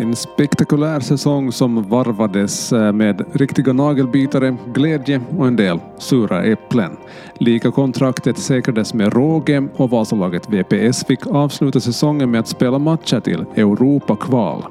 En 0.00 0.16
spektakulär 0.16 1.00
säsong 1.00 1.52
som 1.52 1.88
varvades 1.88 2.72
eh, 2.72 2.92
med 2.92 3.24
riktiga 3.32 3.72
nagelbitare, 3.72 4.56
glädje 4.74 5.20
och 5.38 5.46
en 5.46 5.56
del 5.56 5.80
sura 5.98 6.44
äpplen. 6.44 6.96
Lika 7.38 7.70
kontraktet 7.70 8.38
säkrades 8.38 8.94
med 8.94 9.12
råge 9.12 9.68
och 9.76 9.90
Vasalaget 9.90 10.48
VPS 10.48 11.04
fick 11.04 11.26
avsluta 11.26 11.80
säsongen 11.80 12.30
med 12.30 12.40
att 12.40 12.48
spela 12.48 12.78
matcher 12.78 13.20
till 13.20 13.44
Europa-kval. 13.56 14.64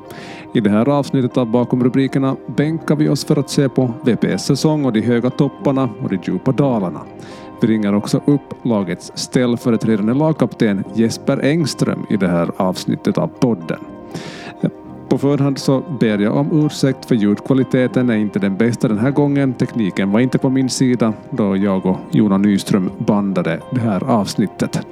I 0.54 0.59
det 0.59 0.70
här 0.70 0.89
avsnittet 0.89 1.38
av 1.38 1.52
Bakom 1.52 1.84
rubrikerna 1.84 2.36
bänkar 2.57 2.95
vi 2.95 3.09
oss 3.09 3.25
för 3.25 3.39
att 3.39 3.50
se 3.50 3.70
på 3.70 3.93
VPS 4.05 4.45
säsong 4.45 4.86
och 4.86 4.93
de 4.93 5.02
höga 5.02 5.29
topparna 5.29 5.89
och 6.04 6.09
de 6.09 6.20
djupa 6.23 6.52
dalarna. 6.52 7.02
Vi 7.62 7.68
ringar 7.68 7.94
också 7.94 8.21
upp 8.26 8.66
lagets 8.66 9.12
ställföreträdande 9.16 10.14
lagkapten 10.14 10.84
Jesper 10.94 11.46
Engström 11.46 12.05
i 12.10 12.18
det 12.18 12.28
här 12.28 12.52
avsnittet 12.58 13.18
av 13.18 13.27
podden. 13.27 13.80
På 15.09 15.18
förhand 15.18 15.58
så 15.58 15.84
ber 16.00 16.17
jag 16.17 16.36
om 16.36 16.66
ursäkt 16.66 17.05
för 17.05 17.16
ljudkvaliteten 17.16 18.09
är 18.09 18.16
inte 18.16 18.40
den 18.40 18.58
bästa 18.58 18.88
den 18.88 18.98
här 18.98 19.12
gången. 19.12 19.54
Tekniken 19.54 20.12
var 20.12 20.20
inte 20.20 20.38
på 20.38 20.50
min 20.50 20.70
sida 20.70 21.14
då 21.30 21.58
jag 21.58 21.86
och 21.86 21.98
Jona 22.12 22.38
Nyström 22.38 22.90
bandade 22.98 23.59
det 23.72 23.80
här 23.80 24.03
avsnittet. 24.03 24.88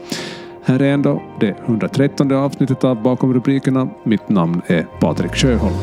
Här 0.64 0.82
är 0.82 0.94
ändå 0.94 1.22
det 1.40 1.56
113 1.66 2.32
avsnittet 2.32 2.84
av 2.84 3.02
Bakom 3.02 3.34
rubrikerna. 3.34 3.88
Mitt 4.04 4.30
namn 4.30 4.62
är 4.68 4.88
Patrik 5.00 5.36
Sjöholm. 5.36 5.76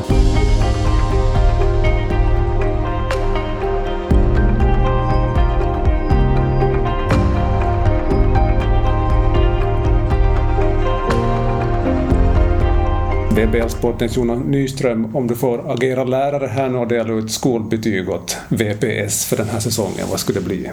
VBL-sportens 13.46 14.16
Jonas 14.16 14.44
Nyström, 14.46 15.16
om 15.16 15.26
du 15.26 15.34
får 15.34 15.72
agera 15.72 16.04
lärare 16.04 16.46
här 16.46 16.68
nu 16.68 16.78
och 16.78 16.88
dela 16.88 17.12
ut 17.12 17.30
skolbetyg 17.30 18.08
åt 18.08 18.36
VPS 18.48 19.24
för 19.24 19.36
den 19.36 19.48
här 19.48 19.60
säsongen, 19.60 20.06
vad 20.10 20.20
skulle 20.20 20.40
det 20.40 20.46
bli? 20.46 20.70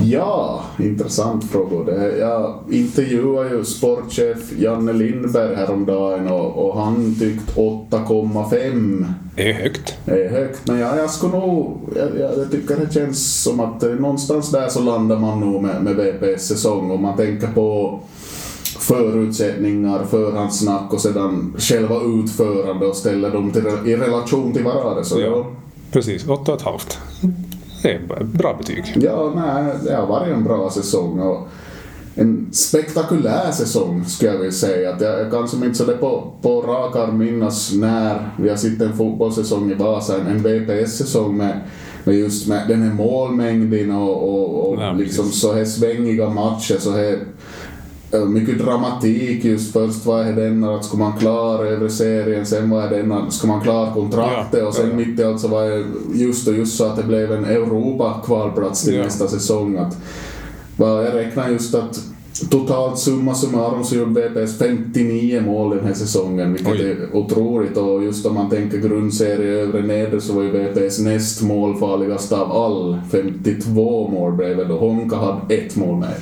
Ja, 0.00 0.62
intressant 0.78 1.50
fråga. 1.50 2.16
Jag 2.16 2.58
intervjuade 2.70 3.56
ju 3.56 3.64
sportchef 3.64 4.52
Janne 4.58 4.92
Lindberg 4.92 5.54
häromdagen 5.54 6.28
och, 6.28 6.66
och 6.66 6.80
han 6.80 7.14
tyckte 7.18 7.52
8,5. 7.60 9.04
Det 9.36 9.50
är 9.50 9.54
högt. 9.54 9.98
Det 10.04 10.24
är 10.24 10.30
högt, 10.30 10.66
men 10.66 10.78
jag, 10.78 10.98
jag 10.98 11.10
skulle 11.10 11.32
nog... 11.32 11.78
Jag, 11.96 12.08
jag, 12.38 12.50
tycker 12.50 12.76
det 12.76 12.92
känns 12.94 13.42
som 13.42 13.60
att 13.60 13.82
någonstans 13.82 14.50
där 14.50 14.68
så 14.68 14.80
landar 14.80 15.18
man 15.18 15.40
nog 15.40 15.62
med, 15.62 15.82
med 15.82 15.96
VPS 15.96 16.46
säsong 16.46 16.90
om 16.90 17.02
man 17.02 17.16
tänker 17.16 17.46
på 17.46 18.00
förutsättningar, 18.78 20.04
förhandssnack 20.04 20.92
och 20.92 21.00
sedan 21.00 21.54
själva 21.58 21.96
utförande 22.00 22.86
och 22.86 22.96
ställer 22.96 23.30
dem 23.30 23.50
till, 23.50 23.66
i 23.66 23.96
relation 23.96 24.52
till 24.52 24.64
varandra. 24.64 25.04
Så 25.04 25.20
ja, 25.20 25.46
precis. 25.92 26.28
Åtta 26.28 26.52
och 26.52 26.58
ett 26.58 26.64
halvt. 26.64 26.98
Det 27.82 27.92
är 27.92 28.24
bra 28.24 28.56
betyg. 28.58 28.84
Ja, 28.96 29.32
nej, 29.36 29.74
det 29.84 29.94
har 29.94 30.06
varit 30.06 30.34
en 30.34 30.44
bra 30.44 30.70
säsong. 30.70 31.20
Och 31.20 31.48
en 32.14 32.48
spektakulär 32.52 33.50
säsong 33.52 34.04
skulle 34.04 34.30
jag 34.30 34.38
vilja 34.38 34.52
säga. 34.52 34.94
Att 34.94 35.00
jag 35.00 35.30
kan 35.30 35.48
som 35.48 35.64
inte 35.64 35.78
så 35.78 35.84
på, 35.84 36.32
på 36.42 36.62
rak 36.62 36.96
arm 36.96 37.18
minnas 37.18 37.72
när 37.72 38.28
vi 38.38 38.48
har 38.48 38.56
sett 38.56 38.80
en 38.80 38.96
fotbollssäsong 38.96 39.70
i 39.70 39.74
Vasa, 39.74 40.16
en, 40.20 40.26
en 40.26 40.42
VPS-säsong 40.42 41.36
med, 41.36 41.60
med 42.04 42.14
just 42.14 42.48
med 42.48 42.68
den 42.68 42.82
här 42.82 42.94
målmängden 42.94 43.90
och, 43.90 44.28
och, 44.28 44.68
och 44.72 44.82
ja, 44.82 44.92
liksom 44.92 45.24
så 45.24 45.52
här 45.52 45.64
svängiga 45.64 46.30
matcher, 46.30 46.78
så 46.78 46.92
här 46.92 47.18
mycket 48.12 48.58
dramatik 48.58 49.44
just 49.44 49.72
först 49.72 50.06
vad 50.06 50.26
är 50.26 50.32
denna 50.32 50.74
att 50.74 50.84
ska 50.84 50.96
man 50.96 51.18
klara 51.18 51.68
över 51.68 51.88
serien, 51.88 52.46
sen 52.46 52.70
vad 52.70 52.84
är 52.84 52.90
denna, 52.90 53.30
ska 53.30 53.46
man 53.46 53.60
klara 53.60 53.94
kontraktet 53.94 54.60
ja, 54.60 54.66
och 54.66 54.74
sen 54.74 54.90
ja. 54.90 54.96
mitt 54.96 55.20
i 55.20 55.24
allt 55.24 55.40
så 55.40 55.48
var 55.48 55.62
det 55.62 55.84
just 56.12 56.48
och 56.48 56.54
just 56.54 56.76
så 56.76 56.84
att 56.84 56.96
det 56.96 57.02
blev 57.02 57.32
en 57.32 57.44
Europa-kvalplats 57.44 58.84
till 58.84 58.94
ja. 58.94 59.02
nästa 59.02 59.28
säsong. 59.28 59.76
Att, 59.76 59.96
jag 60.76 61.14
räknar 61.14 61.48
just 61.48 61.74
att 61.74 62.00
Totalt 62.50 62.98
summa 62.98 63.34
summarum 63.34 63.84
så 63.84 63.94
gjorde 63.94 64.28
VPS 64.28 64.58
59 64.58 65.40
mål 65.40 65.76
den 65.76 65.86
här 65.86 65.94
säsongen, 65.94 66.52
vilket 66.52 66.72
Oj. 66.72 66.90
är 66.90 67.16
otroligt. 67.16 67.76
Och 67.76 68.04
just 68.04 68.26
om 68.26 68.34
man 68.34 68.50
tänker 68.50 68.78
grundserie 68.78 69.60
övre 69.60 69.82
nedre 69.82 70.20
så 70.20 70.32
var 70.32 70.42
ju 70.42 70.50
VPS 70.50 70.98
näst 70.98 71.42
målfarligast 71.42 72.32
av 72.32 72.52
all. 72.52 73.00
52 73.10 74.08
mål 74.08 74.32
bredvid 74.32 74.70
och 74.70 74.80
Honka 74.80 75.16
hade 75.16 75.54
ett 75.54 75.76
mål 75.76 75.96
mer. 75.96 76.14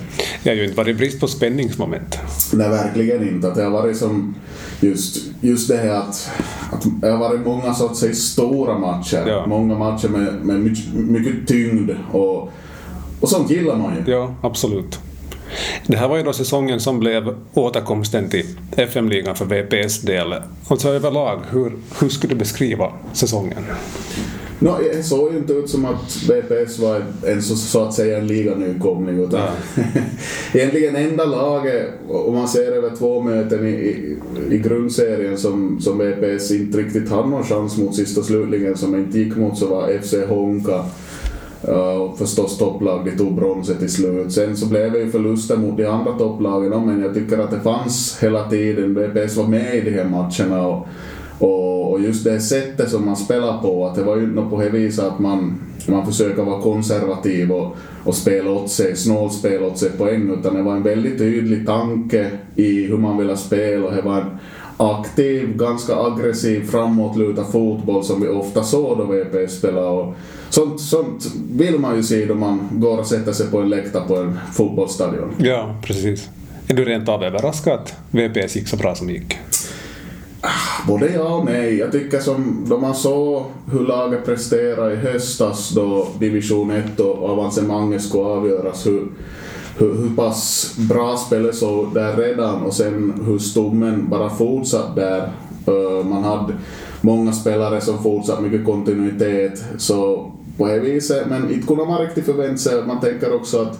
Det 0.43 0.51
har 0.51 0.57
ju 0.57 0.65
inte 0.65 0.77
varit 0.77 0.97
brist 0.97 1.21
på 1.21 1.29
spänningsmoment. 1.29 2.19
Nej, 2.53 2.69
verkligen 2.69 3.29
inte. 3.29 3.49
Att 3.49 3.55
det 3.55 3.63
har 3.63 3.71
varit 3.71 3.97
som 3.97 4.35
just, 4.81 5.31
just 5.41 5.69
det 5.69 5.77
här 5.77 5.89
att, 5.89 6.31
att 6.73 6.87
det 7.01 7.09
har 7.09 7.19
varit 7.19 7.47
många 7.47 7.75
så 7.75 7.87
att 7.87 7.97
säga 7.97 8.15
stora 8.15 8.79
matcher. 8.79 9.25
Ja. 9.27 9.47
Många 9.47 9.79
matcher 9.79 10.09
med, 10.09 10.35
med 10.43 10.61
mycket, 10.61 10.95
mycket 10.95 11.49
tyngd 11.49 11.91
och, 12.13 12.53
och 13.21 13.29
sånt 13.29 13.51
gillar 13.51 13.77
man 13.77 13.95
ju. 13.97 14.13
Ja, 14.13 14.35
absolut. 14.41 14.99
Det 15.87 15.97
här 15.97 16.09
var 16.09 16.17
ju 16.17 16.23
då 16.23 16.33
säsongen 16.33 16.81
som 16.81 17.01
blev 17.01 17.35
återkomsten 17.55 18.31
till 18.31 18.47
FM-ligan 18.77 19.37
för 19.37 19.45
VPS 19.45 20.01
del. 20.01 20.35
Alltså 20.69 20.89
överlag, 20.89 21.41
hur, 21.51 21.73
hur 22.01 22.09
skulle 22.09 22.35
du 22.35 22.39
beskriva 22.39 22.93
säsongen? 23.13 23.65
No, 24.59 24.77
det 24.93 25.03
såg 25.03 25.33
ju 25.33 25.39
inte 25.39 25.53
ut 25.53 25.71
som 25.71 25.85
att 25.85 26.23
VPS 26.23 26.79
var 26.79 27.03
en 27.27 27.43
så, 27.43 27.57
så 27.57 27.85
att 27.85 27.95
säga 27.95 28.19
en 28.19 28.27
liga-nykomling 28.27 29.25
utan 29.25 29.41
egentligen 30.53 30.97
enda 30.97 31.25
laget, 31.25 31.91
om 32.09 32.35
man 32.35 32.49
ser 32.49 32.73
över 32.73 32.97
två 32.97 33.21
möten 33.21 33.67
i, 33.67 33.71
i, 33.71 34.17
i, 34.51 34.59
grundserien 34.59 35.39
som, 35.39 35.81
som 35.81 35.99
VPS 35.99 36.51
inte 36.51 36.79
riktigt 36.79 37.11
hade 37.11 37.29
någon 37.29 37.45
chans 37.45 37.79
mot 37.79 37.97
sist 37.97 38.19
och 38.19 38.25
slutligen 38.25 38.77
som 38.77 38.95
inte 38.95 39.19
gick 39.19 39.37
mot 39.37 39.59
så 39.59 39.67
var 39.67 39.99
FC 40.03 40.15
Honka 40.29 40.85
Eh, 41.69 42.01
och 42.01 42.19
förstås 42.19 42.59
topplag, 42.59 43.05
de 43.05 43.11
tog 43.11 43.35
bronset 43.35 43.79
till 43.79 43.93
slut. 43.93 44.33
Sen 44.33 44.57
så 44.57 44.67
blev 44.67 44.93
det 44.93 44.99
ju 44.99 45.11
förluster 45.11 45.57
mot 45.57 45.77
de 45.77 45.87
andra 45.87 46.13
topplagen 46.13 46.87
men 46.87 47.03
jag 47.03 47.15
tycker 47.15 47.39
att 47.39 47.51
det 47.51 47.61
fanns 47.61 48.19
hela 48.23 48.49
tiden, 48.49 48.95
BPS 48.95 49.37
var 49.37 49.47
med 49.47 49.75
i 49.75 49.81
de 49.81 49.91
här 49.91 50.05
matcherna 50.05 50.67
och, 50.67 50.87
och, 51.39 51.91
och 51.91 52.01
just 52.01 52.25
det 52.25 52.41
sättet 52.41 52.91
som 52.91 53.05
man 53.05 53.17
spelar 53.17 53.59
på, 53.59 53.87
att 53.87 53.95
det 53.95 54.03
var 54.03 54.17
ju 54.17 54.25
inte 54.25 54.43
på 54.51 54.61
det 54.61 54.69
viset 54.69 55.05
att 55.05 55.19
man, 55.19 55.59
man 55.89 56.07
försöker 56.07 56.43
vara 56.43 56.63
konservativ 56.63 57.53
och, 57.53 57.77
och 58.05 58.15
spela 58.15 58.51
åt 58.51 58.71
sig, 58.71 58.97
snålspela 58.97 59.67
åt 59.67 59.79
sig 59.79 59.91
poäng, 59.91 60.37
utan 60.41 60.55
det 60.55 60.63
var 60.63 60.77
en 60.77 60.83
väldigt 60.83 61.19
tydlig 61.19 61.67
tanke 61.67 62.31
i 62.55 62.87
hur 62.87 62.99
man 62.99 63.19
ville 63.19 63.37
spela 63.37 63.87
och 63.87 63.95
det 63.95 64.03
var 64.03 64.21
en 64.21 64.39
aktiv, 64.77 65.57
ganska 65.57 65.97
aggressiv, 65.97 66.71
framåtlutad 66.71 67.45
fotboll 67.45 68.05
som 68.05 68.21
vi 68.21 68.29
ofta 68.29 68.63
såg 68.63 68.99
då 68.99 69.05
VPS 69.05 69.59
spelade. 69.59 70.13
sånt, 70.51 70.81
sånt 70.81 71.27
vill 71.51 71.79
man 71.79 71.97
ju 71.97 72.03
se 72.03 72.27
då 72.27 72.35
man 72.35 72.69
går 72.73 72.99
och 72.99 73.07
sätter 73.07 73.33
sig 73.33 73.51
på 73.51 73.61
en 73.61 73.69
läktare 73.69 74.09
på 74.09 74.17
en 74.17 74.39
fotbollsstadion. 74.53 75.35
Ja, 75.39 75.75
precis. 75.83 76.29
Är 76.69 76.75
du 76.75 76.85
rent 76.85 77.09
av 77.09 77.25
överraskad 77.25 77.73
att 77.73 77.95
VPS 78.11 78.57
gick 78.57 78.69
så 78.69 78.77
bra 78.77 78.95
som 78.95 79.11
gick? 79.11 79.39
Ah, 80.41 80.87
både 80.87 81.13
ja 81.13 81.35
och 81.35 81.45
nej. 81.45 81.79
Jag 81.79 81.93
tycker 81.93 82.19
som 82.21 82.67
då 82.69 82.79
man 82.79 82.95
såg 82.95 83.45
hur 83.73 83.81
laget 83.81 84.25
presterade 84.25 84.93
i 84.95 84.97
höstas 84.97 85.71
då 85.71 86.09
division 86.19 86.71
1 86.71 87.01
och 87.01 87.31
avancemanget 87.31 88.03
skulle 88.03 88.25
avgöras, 88.25 88.87
hur 88.87 89.09
hur, 89.79 89.95
hur 89.95 90.17
pass 90.17 90.75
bra 90.77 91.17
spelet 91.17 91.55
såg 91.55 91.95
där 91.95 92.17
redan 92.17 92.63
och 92.63 92.75
sen 92.75 93.23
hur 93.27 93.39
stommen 93.39 94.09
bara 94.11 94.31
fortsatt 94.31 94.97
där. 94.97 95.33
Uh, 95.69 96.07
man 96.07 96.25
hade 96.25 96.55
många 97.01 97.33
spelare 97.33 97.81
som 97.81 98.03
fortsatt 98.03 98.43
mycket 98.43 98.65
kontinuitet 98.65 99.65
så 99.79 100.31
på 100.57 100.67
det 100.67 100.79
viset, 100.79 101.27
men 101.29 101.53
inte 101.53 101.67
kunde 101.67 101.85
man 101.85 102.01
riktigt 102.01 102.25
förvänta 102.25 102.57
sig. 102.57 102.87
Man 102.87 103.01
tänker 103.01 103.35
också 103.35 103.63
att 103.63 103.79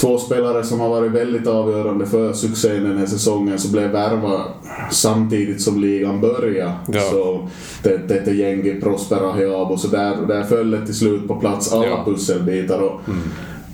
två 0.00 0.18
spelare 0.18 0.64
som 0.64 0.80
har 0.80 0.88
varit 0.88 1.12
väldigt 1.12 1.46
avgörande 1.46 2.06
för 2.06 2.32
succén 2.32 2.84
den 2.84 2.98
här 2.98 3.06
säsongen 3.06 3.58
så 3.58 3.72
blev 3.72 3.90
värva 3.90 4.44
samtidigt 4.90 5.62
som 5.62 5.80
ligan 5.80 6.20
började. 6.20 6.72
Ja. 6.92 7.00
Så 7.00 7.48
det, 7.82 8.08
det, 8.08 8.22
det 8.24 8.34
gänget 8.34 8.80
Prospera 8.80 9.32
Hiabo, 9.32 9.76
så 9.76 9.88
där, 9.88 10.16
där 10.28 10.42
föll 10.42 10.70
det 10.70 10.86
till 10.86 10.94
slut 10.94 11.28
på 11.28 11.34
plats 11.34 11.72
alla 11.72 11.86
ja. 11.86 12.04
pusselbitar. 12.04 12.78
Och, 12.78 13.00
mm. 13.08 13.22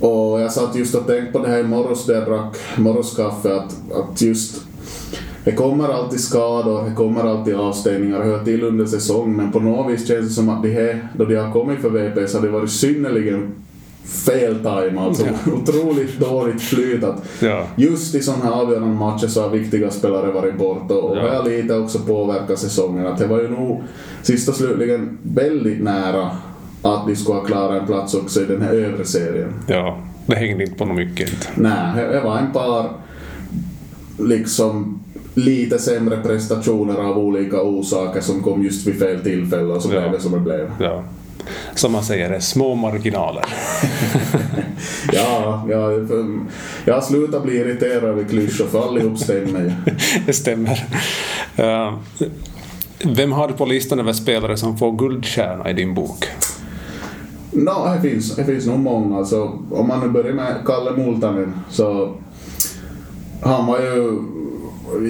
Och 0.01 0.41
jag 0.41 0.53
satt 0.53 0.77
just 0.77 0.95
och 0.95 1.07
tänkte 1.07 1.33
på 1.33 1.39
det 1.39 1.49
här 1.49 1.59
i 1.59 1.63
morse 1.63 2.13
där 2.13 2.19
jag 2.21 2.29
drack 2.29 2.57
morgonskaffe 2.79 3.55
att, 3.55 3.75
att 3.93 4.23
just 4.23 4.63
det 5.45 5.53
kommer 5.53 5.89
alltid 5.89 6.21
skador, 6.21 6.89
det 6.89 6.95
kommer 6.95 7.21
alltid 7.21 7.55
avstängningar, 7.55 8.19
det 8.19 8.25
hör 8.25 8.45
till 8.45 8.63
under 8.63 8.87
säsong 8.87 9.37
men 9.37 9.53
på 9.53 9.61
något 9.61 9.93
vis 9.93 10.09
känns 10.09 10.29
det 10.29 10.35
som 10.35 10.49
att 10.49 10.63
det 10.63 10.71
här, 10.71 11.09
då 11.17 11.25
de 11.25 11.37
har 11.37 11.53
kommit 11.53 11.81
för 11.81 11.91
VP 11.91 12.29
så 12.29 12.39
har 12.39 12.47
det 12.47 12.53
varit 12.53 12.71
synnerligen 12.71 13.53
fel 14.05 14.55
time, 14.55 15.01
alltså 15.01 15.27
ja. 15.27 15.53
otroligt 15.53 16.21
dåligt 16.21 16.63
flyt. 16.63 17.05
Ja. 17.41 17.67
Just 17.77 18.15
i 18.15 18.23
sådana 18.23 18.45
här 18.45 18.53
avgörande 18.53 18.95
matcher 18.95 19.27
så 19.27 19.43
har 19.43 19.51
viktiga 19.51 19.91
spelare 19.91 20.33
varit 20.33 20.59
borta 20.59 20.95
och 20.95 21.17
ja. 21.17 21.23
det 21.23 21.37
har 21.37 21.45
lite 21.45 21.75
också 21.75 21.99
påverkat 21.99 22.59
säsongen. 22.59 23.07
Att 23.07 23.19
det 23.19 23.27
var 23.27 23.41
ju 23.41 23.49
nog 23.49 23.83
sist 24.23 24.49
och 24.49 24.55
slutligen 24.55 25.19
väldigt 25.23 25.83
nära 25.83 26.31
att 26.83 27.07
de 27.07 27.17
skulle 27.17 27.39
ha 27.39 27.45
klarat 27.45 27.81
en 27.81 27.87
plats 27.87 28.15
också 28.15 28.41
i 28.43 28.45
den 28.45 28.63
här 28.63 28.73
övre 28.75 29.05
serien. 29.05 29.53
Ja, 29.67 29.99
det 30.27 30.37
hängde 30.37 30.65
inte 30.65 30.77
på 30.77 30.85
något 30.85 30.97
mycket. 30.97 31.49
Nej, 31.55 32.05
det 32.13 32.21
var 32.21 32.39
en 32.39 32.53
par 32.53 32.91
liksom 34.19 35.01
lite 35.35 35.79
sämre 35.79 36.17
prestationer 36.17 36.95
av 36.95 37.19
olika 37.19 37.63
orsaker 37.63 38.21
som 38.21 38.43
kom 38.43 38.63
just 38.65 38.87
vid 38.87 38.99
fel 38.99 39.21
tillfälle 39.21 39.73
och 39.73 39.83
så 39.83 39.89
Ja. 39.95 40.01
blev 40.01 40.13
det 40.13 40.21
som 40.21 40.33
det 40.33 40.41
blev. 40.41 40.71
Ja. 40.81 41.03
Som 41.75 41.93
man 41.93 42.03
säger, 42.05 42.29
det 42.31 42.37
är 42.37 42.41
små 42.41 42.75
marginaler. 42.75 43.45
Ja, 45.13 45.67
ja 45.71 45.91
jag 46.85 46.95
har 46.95 47.01
slutat 47.01 47.43
bli 47.43 47.57
irriterad 47.57 48.05
över 48.05 48.25
klyschor 48.25 48.67
för 48.67 48.89
allihop 48.89 49.19
stämmer 49.19 49.61
ju. 49.61 49.73
det 50.27 50.33
stämmer. 50.33 50.85
Eh, 51.57 51.95
vem 53.05 53.33
har 53.33 53.49
du 53.49 53.55
på 53.55 53.65
listan 53.67 54.01
över 54.01 54.13
spelare 54.13 54.57
som 54.57 54.79
får 54.79 54.93
guldstjärna 54.97 55.71
i 55.71 55.73
din 55.73 55.95
bok? 55.95 56.25
No, 57.53 57.95
det 57.95 58.09
finns, 58.11 58.37
det 58.37 58.45
finns 58.45 58.67
nog 58.67 58.79
många. 58.79 59.17
Alltså, 59.17 59.53
om 59.71 59.89
man 59.89 60.01
nu 60.01 60.09
börjar 60.09 60.33
med 60.35 60.55
Kalle 60.67 60.91
Multanen 60.97 61.53
så 61.71 62.15
han 63.43 63.67
var 63.67 63.79
ju 63.79 64.19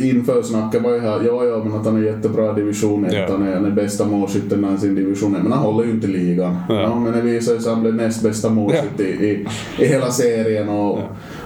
inför 0.02 0.42
snacket 0.42 0.82
var 0.82 0.90
ju 0.92 1.00
här, 1.00 1.22
ja 1.26 1.44
ja 1.44 1.64
men 1.64 1.74
att 1.80 1.86
han 1.86 1.96
är 1.96 2.02
jättebra 2.06 2.50
i 2.52 2.54
division 2.54 3.04
1, 3.04 3.12
Ja. 3.12 3.26
han 3.28 3.64
är, 3.66 3.70
bästa 3.70 4.04
målskytten 4.04 4.74
i 4.76 4.80
sin 4.80 4.94
division 4.94 5.36
1, 5.36 5.42
men 5.42 5.52
han 5.52 5.62
håller 5.62 5.84
ju 5.84 5.90
inte 5.90 6.06
ligan. 6.06 6.56
Ja. 6.68 6.80
Ja. 6.80 6.94
men 6.94 7.12
det 7.12 7.20
visar 7.20 7.52
sig 7.52 7.56
att 7.58 7.74
han 7.74 7.80
blev 7.80 7.94
näst 7.94 8.22
bästa 8.22 8.50
målskytt 8.50 9.00
i, 9.00 9.02
i, 9.04 9.46
i 9.78 9.86
hela 9.86 10.10
serien 10.10 10.68
och, 10.68 10.98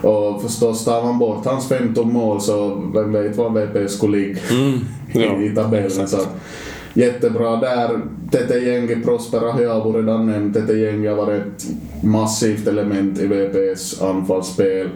och 0.02 0.42
förstås 0.42 0.84
tar 0.84 1.02
man 1.02 1.18
bort 1.18 1.46
hans 1.46 1.68
15 1.68 2.12
mål 2.12 2.40
så 2.40 2.82
vem 2.94 3.12
vet 3.12 3.36
var 3.36 3.50
VP 3.50 3.88
skulle 3.88 4.16
ligga 4.18 4.38
Mm. 4.50 5.40
I, 5.42 5.46
i 5.46 5.54
tabellen. 5.54 6.08
Så 6.08 6.16
att, 6.16 6.28
jättebra 6.94 7.56
där. 7.56 8.00
Tete 8.30 8.54
Jengi, 8.58 8.96
Prospera 9.04 9.52
Hyabo 9.52 9.92
redan 9.92 10.26
nämnt. 10.26 10.54
Tete 10.54 10.72
Jengi 10.72 11.06
har 11.06 11.16
varit 11.16 11.42
ett 11.42 11.64
massivt 12.04 12.66
element 12.68 13.18
i 13.20 13.26
VPS 13.26 14.02
anfallsspel. 14.02 14.88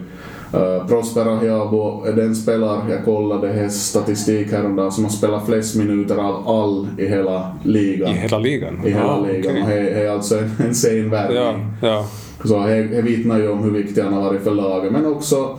Uh, 0.55 0.87
Prospera 0.87 1.35
Hyabo 1.39 2.03
är 2.05 2.13
den 2.13 2.35
spelare, 2.35 2.81
jag 2.89 3.05
kollade 3.05 3.47
hans 3.61 3.87
statistik 3.89 4.51
häromdagen, 4.51 4.91
som 4.91 5.03
har 5.03 5.11
spelat 5.11 5.45
flest 5.45 5.75
minuter 5.75 6.15
av 6.17 6.47
all 6.49 6.87
i 6.97 7.05
hela 7.07 7.51
ligan. 7.63 8.09
I 8.11 8.13
hela 8.17 8.37
ligan? 8.39 8.81
I 8.85 8.89
hela 8.89 9.05
Ah, 9.05 9.25
ligan. 9.25 9.51
okej. 9.51 9.63
Och 9.63 9.69
det 9.69 10.01
är 10.03 10.09
alltså 10.09 10.37
en, 10.37 10.51
en 10.67 10.75
sen 10.75 11.09
värvning. 11.09 11.37
Ja, 11.37 11.55
ja. 11.81 12.05
Så 12.43 12.65
det, 12.65 13.01
vittnar 13.01 13.39
ju 13.39 13.49
om 13.49 13.63
hur 13.63 13.71
viktig 13.71 14.01
han 14.01 14.13
har 14.13 14.21
varit 14.21 14.41
för 14.43 14.51
laget. 14.51 14.91
Men 14.91 15.05
också, 15.05 15.57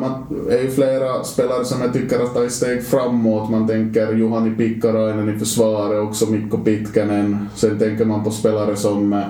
man 0.00 0.12
är 0.50 0.62
ju 0.62 0.70
flera 0.70 1.24
spelare 1.24 1.64
som 1.64 1.80
jag 1.80 1.92
tycker 1.92 2.18
har 2.18 2.26
tagit 2.26 2.52
steg 2.52 2.86
framåt. 2.86 3.50
Man 3.50 3.68
tänker 3.68 4.12
Juhani 4.12 4.50
Pikkarainen 4.50 5.36
i 5.36 5.38
försvaret, 5.38 6.00
också 6.00 6.26
Mikko 6.30 6.58
Pitkänen. 6.58 7.48
Sen 7.54 7.78
tänker 7.78 8.04
man 8.04 8.24
på 8.24 8.30
spelare 8.30 8.76
som 8.76 9.12
uh, 9.12 9.22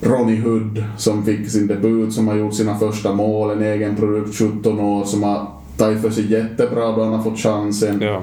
Ronny 0.00 0.40
Hood 0.40 0.84
som 0.96 1.24
fick 1.24 1.50
sin 1.50 1.66
debut, 1.66 2.12
som 2.12 2.28
har 2.28 2.36
gjort 2.36 2.54
sina 2.54 2.78
första 2.78 3.12
mål, 3.12 3.50
en 3.50 3.62
egen 3.62 3.96
produkt, 3.96 4.38
17 4.38 4.80
år, 4.80 5.04
som 5.04 5.22
har 5.22 5.46
tagit 5.76 6.02
för 6.02 6.10
sig 6.10 6.32
jättebra 6.32 6.92
då 6.96 7.04
han 7.04 7.12
har 7.12 7.22
fått 7.22 7.38
chansen. 7.38 8.00
ja. 8.00 8.22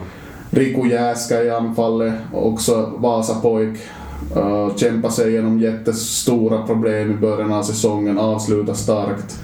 Riku 0.49 0.87
Jääskä 0.87 1.43
i 1.43 1.49
anfallet, 1.49 2.13
också 2.33 2.91
Vasapojk. 2.97 3.77
Uh, 4.37 4.75
kämpar 4.75 5.09
sig 5.09 5.31
igenom 5.31 5.59
jättestora 5.59 6.61
problem 6.61 7.11
i 7.11 7.13
början 7.13 7.53
av 7.53 7.63
säsongen, 7.63 8.17
avslutar 8.17 8.73
starkt. 8.73 9.39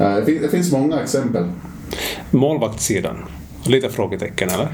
Uh, 0.00 0.14
det, 0.16 0.24
fin- 0.24 0.42
det 0.42 0.48
finns 0.48 0.72
många 0.72 1.00
exempel. 1.00 1.44
Målvaktssidan? 2.30 3.16
Lite 3.66 3.88
frågetecken, 3.88 4.48
eller? 4.48 4.68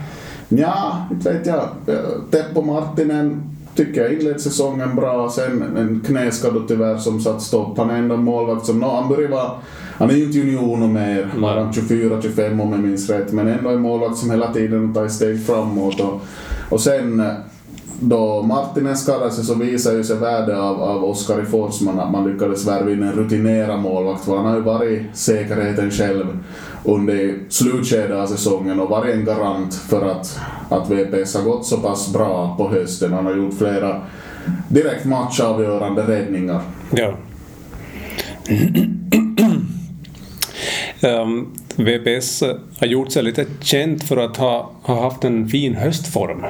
Ja, 0.48 1.06
inte 1.10 1.32
vet 1.32 1.46
jag. 1.46 1.60
Eh, 1.86 1.94
Teppo 2.30 2.62
Martinen 2.62 3.42
tycker 3.74 4.02
jag 4.02 4.12
inledde 4.12 4.38
säsongen 4.38 4.96
bra. 4.96 5.30
Sen 5.30 5.76
en 5.76 6.02
knäskada 6.06 6.60
tyvärr 6.68 6.98
som 6.98 7.20
satt 7.20 7.42
stopp. 7.42 7.78
Han 7.78 7.90
är 7.90 7.94
ändå 7.98 8.16
målvakt 8.16 8.66
som, 8.66 8.78
no, 8.80 8.86
han 8.86 9.08
börjar 9.08 9.28
vara, 9.30 9.50
han 9.98 10.10
är 10.10 10.14
ju 10.14 10.24
inte 10.24 10.38
junior 10.38 10.88
mer, 10.88 11.30
var 11.36 11.56
han 11.56 11.72
24-25 11.72 12.62
om 12.62 12.72
jag 12.72 12.80
minns 12.80 13.10
rätt, 13.10 13.32
men 13.32 13.48
ändå 13.48 13.70
en 13.70 13.80
målvakt 13.80 14.16
som 14.18 14.30
hela 14.30 14.52
tiden 14.52 14.94
tar 14.94 15.08
steg 15.08 15.46
framåt. 15.46 16.00
Och, 16.00 16.20
och 16.68 16.80
sen 16.80 17.20
eh, 17.20 17.32
då 18.00 18.42
Martinen 18.42 18.96
skadade 18.96 19.30
sig 19.30 19.44
så 19.44 19.54
visade 19.54 19.96
ju 19.96 20.04
sig 20.04 20.16
värde 20.16 20.60
av, 20.60 20.82
av 20.82 21.04
Oskar 21.04 21.42
i 21.42 21.46
Forsman 21.46 22.00
att 22.00 22.12
man 22.12 22.32
lyckades 22.32 22.66
värva 22.66 22.90
in 22.90 23.02
en 23.02 23.12
rutinerad 23.12 23.80
målvakt 23.80 24.24
för 24.24 24.36
han 24.36 24.46
har 24.46 24.54
ju 24.54 24.60
varit 24.60 25.02
säkerheten 25.12 25.90
själv 25.90 26.38
under 26.84 27.38
slutskedet 27.48 28.16
av 28.16 28.26
säsongen 28.26 28.80
och 28.80 28.90
varit 28.90 29.14
en 29.14 29.24
garant 29.24 29.74
för 29.74 30.10
att, 30.10 30.38
att 30.68 30.90
VPS 30.90 31.34
har 31.34 31.42
gått 31.42 31.66
så 31.66 31.76
pass 31.76 32.12
bra 32.12 32.54
på 32.56 32.68
hösten. 32.68 33.12
Han 33.12 33.26
har 33.26 33.36
gjort 33.36 33.54
flera 33.54 34.02
direkt 34.68 35.04
matchavgörande 35.04 36.02
räddningar. 36.02 36.60
Ja. 36.90 37.14
Ehm, 41.00 41.20
um, 41.20 41.46
VPS 41.76 42.42
har 42.78 42.86
gjort 42.86 43.12
sig 43.12 43.22
lite 43.22 43.46
känt 43.60 44.04
för 44.04 44.16
att 44.16 44.36
ha, 44.36 44.70
ha 44.82 45.02
haft 45.02 45.24
en 45.24 45.48
fin 45.48 45.74
höstform. 45.74 46.44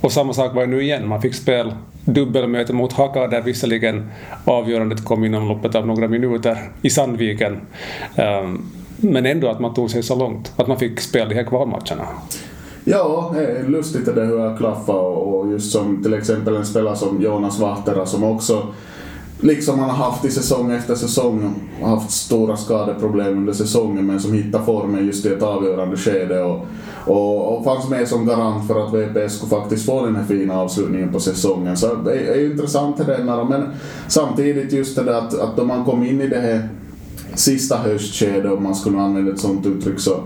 Och 0.00 0.12
samma 0.12 0.32
sak 0.32 0.54
var 0.54 0.60
det 0.60 0.68
nu 0.68 0.82
igen. 0.82 1.08
Man 1.08 1.22
fick 1.22 1.34
spela 1.34 1.72
dubbelmöte 2.04 2.72
mot 2.72 2.92
Haka 2.92 3.26
där 3.26 3.42
visserligen 3.42 4.10
avgörandet 4.44 5.04
kom 5.04 5.24
inom 5.24 5.48
loppet 5.48 5.74
av 5.74 5.86
några 5.86 6.08
minuter 6.08 6.58
i 6.82 6.90
Sandviken. 6.90 7.60
Ehm, 8.16 8.62
men 8.96 9.26
ändå 9.26 9.48
att 9.48 9.60
man 9.60 9.74
tog 9.74 9.90
sig 9.90 10.02
så 10.02 10.14
långt. 10.14 10.52
Att 10.56 10.66
man 10.66 10.78
fick 10.78 11.00
spela 11.00 11.28
de 11.28 11.34
här 11.34 11.44
kvalmatcherna. 11.44 12.06
Ja, 12.84 13.34
lustigt 13.66 14.08
är 14.08 14.14
det 14.14 14.24
hur 14.24 14.38
det 14.38 14.56
klaffar 14.58 14.94
och 14.94 15.52
just 15.52 15.72
som 15.72 16.02
till 16.02 16.14
exempel 16.14 16.56
en 16.56 16.66
spelare 16.66 16.96
som 16.96 17.22
Jonas 17.22 17.58
Vahtera 17.58 18.06
som 18.06 18.24
också 18.24 18.66
liksom 19.40 19.78
han 19.78 19.90
har 19.90 20.10
haft 20.10 20.24
i 20.24 20.30
säsong 20.30 20.70
efter 20.70 20.94
säsong 20.94 21.54
haft 21.82 22.10
stora 22.10 22.56
skadeproblem 22.56 23.38
under 23.38 23.52
säsongen 23.52 24.06
men 24.06 24.20
som 24.20 24.32
hittar 24.32 24.64
formen 24.64 25.06
just 25.06 25.26
i 25.26 25.28
ett 25.28 25.42
avgörande 25.42 25.96
skede 25.96 26.42
och, 26.42 26.66
och, 27.04 27.58
och 27.58 27.64
fanns 27.64 27.88
med 27.90 28.08
som 28.08 28.26
garant 28.26 28.66
för 28.66 28.86
att 28.86 28.94
VPS 28.94 29.36
skulle 29.36 29.50
faktiskt 29.50 29.86
få 29.86 30.04
den 30.04 30.16
här 30.16 30.24
fina 30.24 30.60
avslutningen 30.60 31.12
på 31.12 31.20
säsongen. 31.20 31.76
Så 31.76 31.94
det 31.94 32.12
är, 32.12 32.32
är 32.32 32.40
ju 32.40 32.50
intressant 32.52 32.96
det 32.96 33.04
där, 33.04 33.44
men 33.44 33.66
samtidigt 34.08 34.72
just 34.72 34.96
det 34.96 35.02
där 35.02 35.14
att, 35.14 35.40
att 35.40 35.56
då 35.56 35.64
man 35.64 35.84
kom 35.84 36.02
in 36.02 36.20
i 36.20 36.28
det 36.28 36.40
här 36.40 36.68
sista 37.34 37.76
höstskedet 37.76 38.52
om 38.52 38.62
man 38.62 38.74
skulle 38.74 38.98
använda 38.98 39.32
ett 39.32 39.40
sånt 39.40 39.66
uttryck 39.66 40.00
så 40.00 40.20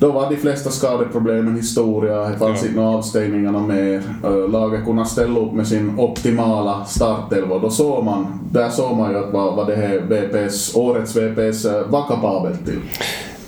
då 0.00 0.12
var 0.12 0.30
de 0.30 0.36
flesta 0.36 0.70
skadeproblemen 0.70 1.56
historia, 1.56 2.28
det 2.28 2.38
fanns 2.38 2.62
inte 2.64 2.76
några 2.76 2.96
avstängningar 2.96 3.52
mer. 3.52 4.02
Laget 4.48 4.84
kunde 4.84 5.04
ställa 5.04 5.40
upp 5.40 5.52
med 5.52 5.66
sin 5.66 5.98
optimala 5.98 6.84
startelva 6.84 7.58
då 7.58 7.70
såg 7.70 8.04
man, 8.04 8.40
där 8.52 8.68
såg 8.68 8.96
man 8.96 9.10
ju 9.10 9.18
att 9.18 9.32
vad, 9.32 9.56
vad 9.56 9.66
det 9.66 9.76
här 9.76 9.98
VPS, 9.98 10.76
årets 10.76 11.16
VPS 11.16 11.64
var 11.88 12.08
kapabelt 12.08 12.66
till. 12.66 12.80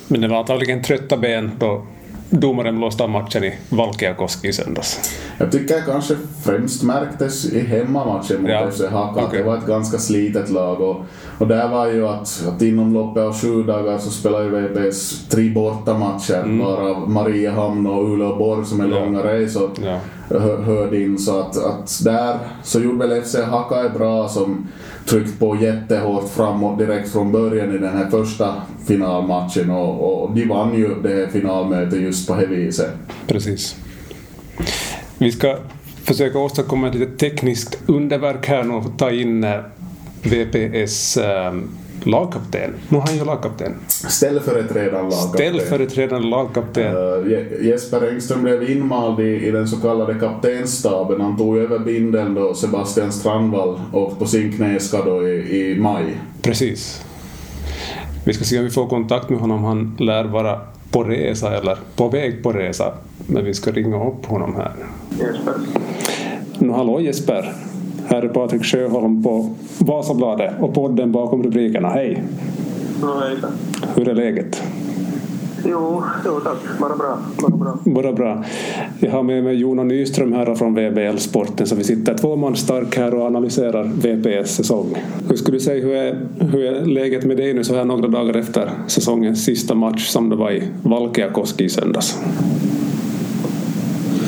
Men 0.09 0.21
det 0.21 0.29
var 0.29 0.37
antagligen 0.39 0.83
trötta 0.83 1.17
ben 1.17 1.51
då 1.59 1.83
domaren 2.31 2.77
blåste 2.79 3.03
av 3.03 3.11
matchen 3.11 3.45
i 3.45 3.55
Valkeakoski 3.69 4.49
i 4.49 4.53
söndags. 4.53 5.19
Jag 5.39 5.53
tycker 5.53 5.81
kanske 5.87 6.17
främst 6.45 6.83
märktes 6.83 7.45
i 7.45 7.61
hemmamatchen 7.61 8.43
mot 8.43 8.51
Ja, 8.51 8.71
FC 8.71 8.81
Haka 8.91 9.25
okej. 9.25 9.39
det 9.39 9.45
var 9.45 9.59
ett 9.59 9.67
ganska 9.67 9.99
slitet 9.99 10.51
lag 10.51 10.81
och, 10.81 10.97
och 11.43 11.49
där 11.49 11.69
var 11.69 11.87
ju 11.87 12.07
att, 12.09 12.45
att 12.49 12.63
inom 12.63 12.95
loppet 12.95 13.23
av 13.23 13.41
sju 13.41 13.63
dagar 13.63 13.99
så 13.99 14.11
spelar 14.11 14.43
ju 14.43 14.49
VPS 14.51 15.29
tre 15.29 15.51
bortamatcher 15.51 16.63
varav 16.65 17.11
Mariehamn 17.11 17.87
och 17.87 18.11
Uleåborg 18.13 18.65
som 18.67 18.81
är 18.81 18.85
Mm. 18.85 18.97
Ja. 18.99 19.05
långa 19.05 19.23
resor 19.25 19.71
Ja. 19.85 19.99
hö- 20.39 20.63
hörde 20.63 21.03
in 21.03 21.19
så 21.19 21.41
att, 21.41 21.57
att 21.65 22.01
där 22.05 22.39
så 22.63 22.81
gjorde 22.81 23.07
väl 23.07 23.23
FC 23.23 23.37
Haka 23.51 23.89
bra 23.89 24.29
som 24.29 24.67
tryckt 25.09 25.39
på 25.39 25.57
jättehårt 25.57 26.29
framåt 26.29 26.79
direkt 26.79 27.13
från 27.13 27.33
början 27.33 27.75
i 27.75 27.79
den 27.79 27.97
här 27.97 28.11
första 28.11 28.55
finalmatchen 28.87 29.71
och, 29.71 30.23
och 30.25 30.33
de 30.35 30.45
vann 30.47 30.75
ju 30.75 30.95
det 31.03 31.09
här 31.09 31.27
finalmötet 31.27 32.01
just 32.01 32.29
på 32.29 32.35
det 32.35 32.47
viset. 32.47 32.91
Precis. 33.27 33.77
Vi 35.19 35.33
ska 35.33 35.57
försöka 36.05 36.39
åstadkomma 36.39 36.89
ett 36.89 36.95
litet 36.95 37.19
tekniskt 37.19 37.79
underverk 37.87 38.47
här 38.47 38.63
nu 38.65 38.75
och 38.75 38.85
ta 38.99 39.11
in 39.11 39.45
eh, 39.45 39.51
VPS 40.23 41.17
eh, 41.17 41.53
lagkapten. 42.05 42.71
Nu 42.89 42.99
har 42.99 43.07
han 43.07 43.17
ju 43.17 43.25
lagkapten. 43.25 43.75
Ställföreträdande 43.89 45.11
lagkapten. 45.17 45.31
Ställföreträdande 45.39 46.29
lagkapten. 46.29 46.97
Uh, 46.97 47.27
Je- 47.33 47.63
Jesper 47.63 48.09
Engström 48.13 48.43
blev 48.43 48.71
invald 48.71 49.21
i, 49.21 49.47
i 49.47 49.51
den 49.51 49.69
så 49.69 49.77
kallade 49.81 50.15
kaptensstaben. 50.15 51.21
Han 51.21 51.37
tog 51.37 51.59
över 51.59 51.79
bindeln 51.79 52.35
då 52.35 52.55
Sebastian 52.55 53.13
Strandvall 53.13 53.81
åkte 53.93 54.19
på 54.19 54.27
sin 54.27 54.53
knäskada 54.53 55.05
då 55.05 55.29
i, 55.29 55.71
i 55.73 55.81
maj. 55.81 56.21
Precis. 56.43 57.05
Vi 58.25 58.33
ska 58.35 58.45
se 58.45 58.59
om 58.59 58.65
vi 58.65 58.71
får 58.71 58.87
kontakt 58.89 59.31
med 59.31 59.39
honom. 59.41 59.65
Han 59.65 59.97
lär 59.99 60.25
vara 60.25 60.61
på 60.91 61.05
resa 61.05 61.57
eller 61.59 61.77
på 61.97 62.09
väg 62.09 62.43
på 62.43 62.53
resa. 62.53 62.93
Men 63.27 63.45
vi 63.45 63.55
ska 63.55 63.71
ringa 63.71 64.07
upp 64.09 64.27
honom 64.27 64.57
här. 64.57 64.73
Jesper. 65.11 65.55
Nu, 66.59 66.73
hallå 66.73 67.01
Jesper. 67.01 67.53
Här 68.13 68.23
är 68.23 68.29
Patrik 68.29 68.65
Sjöholm 68.65 69.23
på 69.23 69.51
Vasabladet 69.79 70.51
och 70.61 70.75
podden 70.75 71.13
bakom 71.13 71.43
rubrikerna. 71.43 71.89
Hej! 71.89 72.25
Hejsan. 73.21 73.51
Hur 73.95 74.09
är 74.09 74.15
läget? 74.15 74.63
Jo, 75.65 76.03
jo 76.25 76.41
tack. 76.41 76.57
Bara 76.81 76.97
bra. 76.97 77.19
Bara 77.41 77.57
bra. 77.57 77.79
Bara 77.85 78.13
bra. 78.13 78.45
Jag 79.01 79.11
har 79.11 79.23
med 79.23 79.45
mig 79.45 79.55
Jona 79.55 79.85
Nyström 79.85 80.33
här 80.33 80.55
från 80.55 80.75
VBL 80.75 81.17
Sporten 81.17 81.67
så 81.67 81.75
vi 81.75 81.85
sitter 81.85 82.15
två 82.15 82.37
man 82.37 82.57
stark 82.57 82.97
här 82.97 83.15
och 83.15 83.27
analyserar 83.27 83.85
VPS 83.85 84.55
säsong. 84.55 84.95
Hur 85.29 85.37
skulle 85.37 85.57
du 85.57 85.61
säga 85.61 85.85
hur 85.85 85.95
är, 85.95 86.19
hur 86.39 86.65
är 86.65 86.87
läget 86.87 87.25
med 87.25 87.37
dig 87.37 87.55
nu 87.55 87.65
så 87.65 87.75
här 87.75 87.85
några 87.85 88.09
dagar 88.09 88.37
efter 88.37 88.71
säsongens 88.87 89.45
sista 89.45 89.75
match 89.75 90.09
som 90.09 90.29
det 90.29 90.37
var 90.37 90.51
i 90.51 90.63
Valkeakoski 90.83 91.65
i 91.65 91.69
söndags? 91.69 92.19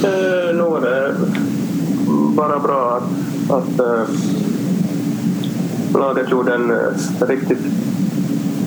Eh, 0.05 0.57
nu 0.57 0.63
är 0.63 0.81
det 0.81 1.15
bara 2.37 2.59
bra 2.59 3.03
att, 3.51 3.81
eh, 3.81 4.03
laget 5.95 6.31
gjorde 6.31 6.55
en 6.55 6.71
eh, 6.71 7.27
riktigt 7.29 7.67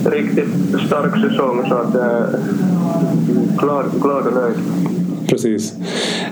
riktigt 0.06 0.50
stark 0.88 1.30
säsong 1.30 1.66
så 1.70 1.76
att 1.76 1.94
jag 1.94 2.06
är 2.06 2.40
glad, 3.58 3.86
glad 4.02 4.28
och 4.28 4.34
nöjd. 4.34 4.56
Precis. 5.28 5.74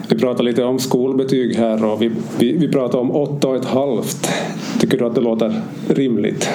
Vi 0.07 0.17
pratar 0.17 0.43
lite 0.43 0.63
om 0.63 0.79
skolbetyg 0.79 1.55
här 1.55 1.85
och 1.85 2.01
vi, 2.01 2.11
vi, 2.37 2.57
vi 2.57 2.67
pratar 2.67 2.99
om 2.99 3.11
åtta 3.11 3.47
och 3.47 3.55
ett 3.55 3.65
halvt. 3.65 4.29
Tycker 4.79 4.97
du 4.97 5.05
att 5.05 5.15
det 5.15 5.21
låter 5.21 5.61
rimligt? 5.87 6.49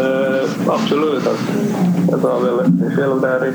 Uh, 0.00 0.50
absolut. 0.66 1.22
Jag 2.10 2.20
sa 2.20 2.38
väl 2.38 2.90
själv 2.96 3.20
där 3.20 3.46
i 3.46 3.52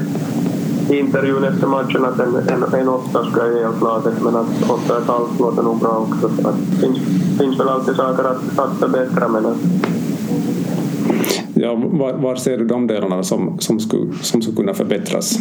intervjun 0.89 1.43
efter 1.43 1.67
matchen 1.67 2.05
att 2.05 2.19
en, 2.19 2.35
en, 2.35 2.73
en 2.73 2.89
åtta 2.89 3.25
ska 3.31 3.45
jag 3.45 3.57
ge 3.57 3.67
åt 3.67 3.81
laget 3.81 4.13
men 4.23 4.35
att 4.35 4.63
åtta 4.69 4.95
och 4.95 5.01
ett 5.01 5.07
halvt 5.07 5.39
låter 5.39 5.63
nog 5.63 5.79
bra 5.79 6.07
också. 6.09 6.27
Det 6.27 6.77
finns, 6.81 6.99
finns 7.39 7.59
väl 7.59 7.69
alltid 7.69 7.95
saker 7.95 8.23
att, 8.23 8.59
att 8.59 8.79
förbättra 8.79 9.27
men 9.27 9.45
att 9.45 9.57
Ja, 11.53 11.75
var, 11.75 12.13
var, 12.13 12.35
ser 12.35 12.57
du 12.57 12.65
de 12.65 12.87
delarna 12.87 13.23
som, 13.23 13.59
som, 13.59 13.79
skulle, 13.79 14.13
som 14.21 14.41
skulle 14.41 14.57
kunna 14.57 14.73
förbättras? 14.73 15.39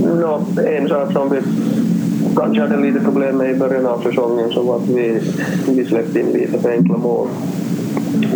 No, 0.00 0.46
en 0.66 0.88
sak 0.88 1.12
som 1.12 1.30
vi 1.30 1.40
kanske 2.36 2.60
hade 2.60 2.82
lite 2.82 3.00
problem 3.00 3.36
med 3.36 3.50
i 3.50 3.54
början 3.54 3.86
av 3.86 4.02
säsongen 4.02 4.50
så 4.50 4.62
var 4.62 4.76
att 4.76 4.88
vi, 4.88 5.20
vi 5.68 5.84
släppte 5.84 6.20
in 6.20 6.26
lite 6.26 6.58
för 6.58 6.70
enkla 6.70 6.96
mål. 6.96 7.28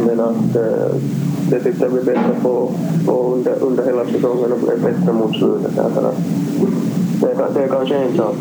Men 0.07 0.21
att 0.21 0.57
eh, 0.57 0.97
det 1.51 1.61
tyckte 1.61 1.85
jag 1.85 1.91
vi 1.91 2.05
bättre 2.05 2.35
på, 2.43 2.73
på 3.07 3.35
under, 3.35 3.63
under 3.63 3.85
hela 3.85 4.05
säsongen 4.05 4.53
och 4.53 4.59
blev 4.59 4.83
bättre 4.83 5.13
mot 5.13 5.37
slutet. 5.37 5.77
Det, 7.21 7.37
det 7.55 7.65
är 7.65 7.69
kanske 7.69 7.95
en 7.95 8.17
sak. 8.17 8.37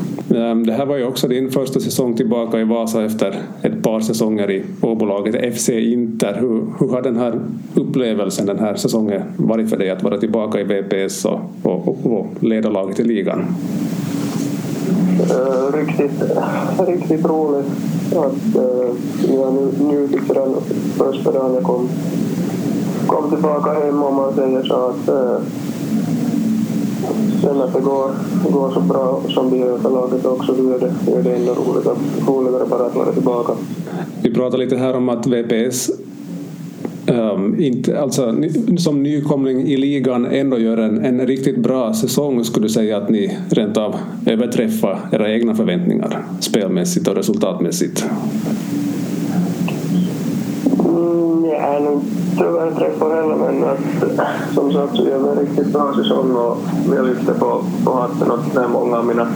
Det 0.66 0.74
här 0.74 0.86
var 0.86 0.98
ju 0.98 1.06
också 1.06 1.28
din 1.28 1.52
första 1.52 1.80
säsong 1.80 2.16
tillbaka 2.16 2.60
i 2.60 2.64
Vasa 2.64 3.06
efter 3.06 3.36
ett 3.62 3.84
par 3.84 4.00
säsonger 4.00 4.52
i 4.52 4.64
Åbolaget 4.82 5.56
FC 5.56 5.70
Inter. 5.70 6.38
Hur, 6.40 6.66
hur 6.80 6.88
har 6.88 7.02
den 7.02 7.16
här 7.16 7.40
upplevelsen 7.76 8.46
den 8.46 8.60
här 8.60 8.76
säsongen 8.76 9.22
varit 9.38 9.70
för 9.70 9.78
dig 9.78 9.90
att 9.90 10.04
vara 10.04 10.18
tillbaka 10.18 10.60
i 10.60 10.64
VPS 10.64 11.26
och, 11.26 11.40
och, 11.64 11.98
och 12.06 12.28
leda 12.40 12.70
laget 12.70 13.00
i 13.00 13.04
ligan? 13.04 13.46
Uh, 15.32 15.78
riktigt, 15.78 16.24
riktigt 16.88 17.26
roligt 17.26 17.66
att 18.12 18.56
uh, 18.56 18.96
jag 19.36 19.54
njutit 19.80 20.28
sedan 20.28 20.56
första 20.98 21.32
dagen 21.32 21.54
jag 21.54 21.64
kom, 21.64 21.90
kom 23.08 23.30
tillbaka 23.30 23.72
hem 23.72 24.04
om 24.04 24.16
man 24.16 24.34
säger 24.36 24.64
så. 24.64 24.76
att 24.76 25.08
eh, 25.08 25.38
sen 27.42 27.62
att 27.62 27.74
det 27.74 27.82
går, 27.82 28.12
går 28.52 28.72
så 28.72 28.80
bra 28.80 29.22
som 29.30 29.50
det 29.50 29.58
gör 29.58 29.78
för 29.78 29.90
laget 29.90 30.26
också 30.26 30.56
så 30.56 30.64
gör 30.64 30.80
det, 30.80 31.12
gör 31.12 31.24
det 31.24 31.36
ännu 31.36 31.52
roligare, 31.52 31.96
roligare 32.28 32.66
bara 32.70 32.86
att 32.86 32.96
vara 32.96 33.12
tillbaka. 33.12 33.54
Vi 34.22 34.34
pratade 34.34 34.64
lite 34.64 34.78
här 34.78 34.96
om 34.96 35.10
att 35.10 35.28
VPS 35.28 35.92
Um, 37.08 37.16
ehm, 37.18 37.60
inte, 37.60 38.00
alltså, 38.00 38.36
som 38.78 39.04
nykomling 39.04 39.68
i 39.68 39.78
ligan 39.78 40.26
ändå 40.26 40.60
gör 40.60 40.78
en, 40.78 41.06
en 41.06 41.28
riktigt 41.28 41.58
bra 41.58 41.94
säsong 41.94 42.44
skulle 42.44 42.66
du 42.66 42.70
säga 42.70 42.98
att 42.98 43.10
ni 43.10 43.38
rent 43.50 43.78
av 43.78 43.96
överträffar 44.26 45.00
era 45.12 45.34
egna 45.34 45.56
förväntningar 45.56 46.26
spelmässigt 46.40 47.08
och 47.08 47.16
resultatmässigt? 47.16 48.06
Jag 51.76 51.84
nog 51.84 52.04
tyvärr 52.38 52.72
träffar 52.72 53.16
heller 53.16 53.36
men 53.36 53.64
att, 53.64 54.54
som 54.54 54.74
sagt 54.74 54.96
så 54.96 55.04
gör 55.04 55.20
vi 55.20 55.30
en 55.30 55.40
riktigt 55.40 55.74
bra 55.74 55.94
säsong 55.96 56.32
och 56.36 56.58
vi 56.90 57.10
lyfter 57.10 57.34
på, 57.34 57.64
på 57.86 57.94
hatten 57.94 58.32
åt 58.32 58.72
många 58.72 58.98
av 58.98 59.06
mina 59.06 59.28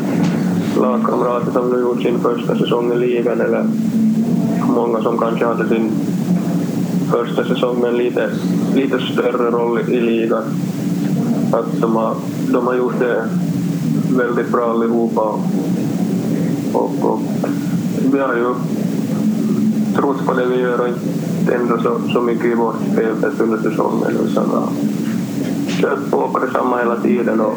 lagkamrater 0.81 1.51
som 1.51 1.69
nu 1.69 1.79
gjort 1.79 2.01
sin 2.01 2.19
första 2.19 2.57
säsong 2.57 2.91
i 2.91 2.95
ligan 2.95 3.41
eller 3.41 3.65
många 4.75 5.01
som 5.01 5.17
kanske 5.17 5.45
hade 5.45 5.69
sin 5.69 5.91
första 7.11 7.43
säsong 7.43 7.81
med 7.81 7.89
en 7.89 7.97
lite, 7.97 8.29
lite 8.75 8.99
större 8.99 9.51
roll 9.51 9.79
i 9.79 9.99
ligan. 10.01 10.43
Att 11.51 11.81
de 11.81 11.95
har, 11.95 12.15
de 12.53 12.67
har 12.67 12.75
gjort 12.75 12.99
det 12.99 13.29
väldigt 14.17 14.51
bra 14.51 14.71
allihopa. 14.71 15.21
Och, 16.73 16.91
och 17.01 17.19
vi 18.13 18.19
har 18.19 18.35
ju 18.35 18.53
trott 19.95 20.25
på 20.25 20.33
det 20.33 20.45
vi 20.45 20.61
gör 20.61 20.81
och 20.81 20.87
inte 20.87 21.18
ändå 21.49 21.77
så, 21.77 21.99
så 22.13 22.21
mycket 22.21 22.45
i 22.45 22.55
vårt 22.55 22.75
spelsätt 22.93 23.41
under 23.41 23.57
säsongen. 23.57 24.17
Utan 24.25 24.49
har 24.49 24.69
kört 25.81 26.11
på 26.11 26.27
på 26.27 26.39
detsamma 26.39 26.77
hela 26.77 26.95
tiden. 26.95 27.41
Och, 27.41 27.55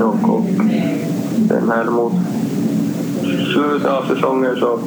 och, 0.00 0.34
och 0.34 0.44
den 1.36 1.70
här 1.70 1.84
mot 1.84 2.12
slutet 3.54 3.90
av 3.90 4.14
säsongen 4.14 4.56
så, 4.56 4.78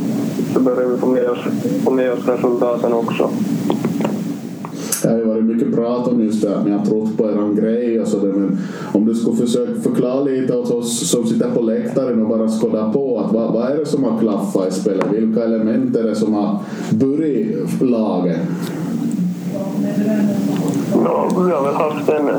så 0.54 0.60
börjar 0.60 0.88
vi 0.90 0.98
få 0.98 1.08
med 1.08 1.30
oss, 1.30 1.40
få 1.84 1.92
med 1.92 2.14
oss 2.14 2.28
resultaten 2.28 2.94
också. 2.94 3.30
Det 5.04 5.10
har 5.10 5.18
ju 5.18 5.26
varit 5.26 5.44
mycket 5.44 5.76
prat 5.76 6.08
om 6.08 6.22
just 6.22 6.42
det 6.42 6.58
att 6.58 6.66
ni 6.66 6.72
har 6.72 6.86
trott 6.86 7.18
på 7.18 7.30
eran 7.30 7.56
grej 7.56 8.02
och 8.02 8.08
sådär 8.08 8.34
men 8.34 8.58
om 8.94 9.06
du 9.06 9.16
skulle 9.16 9.38
försöka 9.38 9.82
förklara 9.82 10.22
lite 10.22 10.58
åt 10.58 10.72
oss 10.72 11.10
som 11.10 11.26
sitter 11.28 11.52
på 11.52 11.62
läktaren 11.62 12.22
och 12.22 12.30
bara 12.30 12.50
skådar 12.50 12.94
på 12.94 13.20
att 13.20 13.34
vad, 13.34 13.54
vad 13.54 13.72
är 13.72 13.78
det 13.78 13.86
som 13.86 14.04
har 14.04 14.20
klaffat 14.20 14.68
i 14.68 14.72
spelet? 14.72 15.06
Vilka 15.12 15.44
element 15.44 15.96
är 15.96 16.04
det 16.04 16.16
som 16.16 16.34
har 16.34 16.60
burit 16.92 17.82
laget? 17.82 18.40
No, 20.96 21.46
vi 21.46 21.52
har 21.52 21.64
väl 21.64 21.74
haft 21.74 22.10
en, 22.10 22.30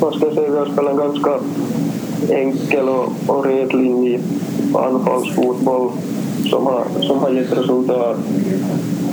vad 0.00 0.14
ska 0.14 0.26
jag 0.26 0.34
säga, 0.34 0.50
vi 0.50 0.58
har 0.58 0.66
spelat 0.66 0.92
en 0.92 0.98
ganska 0.98 1.38
enkel 2.28 2.88
och, 2.88 3.12
och 3.26 3.46
red 3.46 3.74
linje 3.74 4.20
anfallsfotboll 4.74 5.90
som 6.50 6.66
har, 6.66 6.84
som 7.00 7.18
har 7.18 7.30
gett 7.30 7.58
resultat 7.58 8.16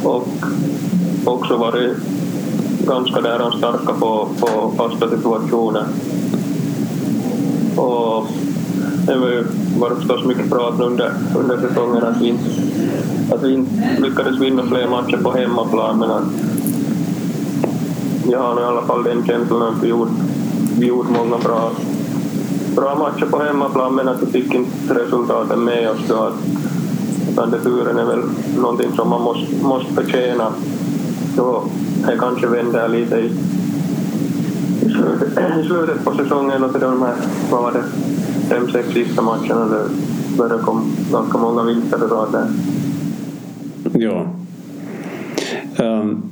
och 0.03 0.27
också 1.25 1.57
varit 1.57 1.97
ganska 2.87 3.21
där 3.21 3.51
starka 3.57 3.93
på, 3.93 4.27
på 4.39 4.71
fasta 4.77 5.09
situationer. 5.09 5.83
Och 7.75 8.27
det 9.07 9.15
var 9.15 9.27
ju 9.27 9.43
varit 9.79 9.97
förstås 9.97 10.25
mycket 10.25 10.49
prat 10.49 10.79
under, 10.79 11.11
under 11.35 11.57
säsongen 11.67 12.03
att 12.03 12.21
vi, 12.21 12.27
inte, 12.27 12.49
att 13.35 13.43
vi 13.43 13.53
inte 13.53 13.97
lyckades 13.99 14.39
vinna 14.39 14.63
fler 14.63 14.87
matcher 14.87 15.17
på 15.23 15.31
hemmaplan 15.31 15.99
men 15.99 16.11
att 16.11 16.23
jag 18.29 18.39
har 18.39 18.61
i 18.61 18.63
alla 18.63 18.81
fall 18.81 19.03
den 19.03 19.25
känslan 19.25 19.61
att 19.61 19.83
vi 19.83 19.87
gjort, 19.87 20.09
vi 20.79 20.85
gjort 20.85 21.09
många 21.09 21.37
bra, 21.37 21.71
bra 22.75 22.95
matcher 22.95 23.25
på 23.25 23.37
hemmaplan 23.37 23.95
men 23.95 24.07
att 24.07 24.21
vi 24.21 24.25
fick 24.25 24.53
inte 24.53 24.93
resultaten 24.93 25.63
med 25.63 25.89
oss 25.89 26.01
då. 26.07 26.15
Att, 26.15 26.33
utan 27.31 27.51
det 27.51 27.59
turen 27.59 27.97
är 27.97 28.05
väl 28.05 28.23
någonting 28.57 28.91
som 28.95 29.09
man 29.09 29.21
måste, 29.21 29.55
måste 29.63 29.93
förtjäna. 29.93 30.51
Så 31.35 31.63
det 32.07 32.17
kanske 32.19 32.47
vänder 32.47 32.87
lite 32.87 33.15
i, 33.15 33.25
i, 35.59 35.63
slutet, 35.67 36.05
på 36.05 36.15
säsongen 36.17 36.63
och 36.63 36.71
till 36.71 36.81
de 36.81 37.01
här, 37.01 37.15
vad 37.51 37.61
var 37.63 37.71
det, 37.71 37.83
fem, 38.49 38.71
sex 38.71 38.89
sista 38.89 39.21
matcherna 39.21 39.65
där 39.65 39.87
började 40.37 40.63
komma 40.63 40.81
ganska 41.11 41.37
många 41.37 41.63
vinster 41.63 41.97
i 41.97 42.07
rad 42.07 42.31
där. 42.31 42.47
Ja. 43.99 44.27
Um, 45.85 46.23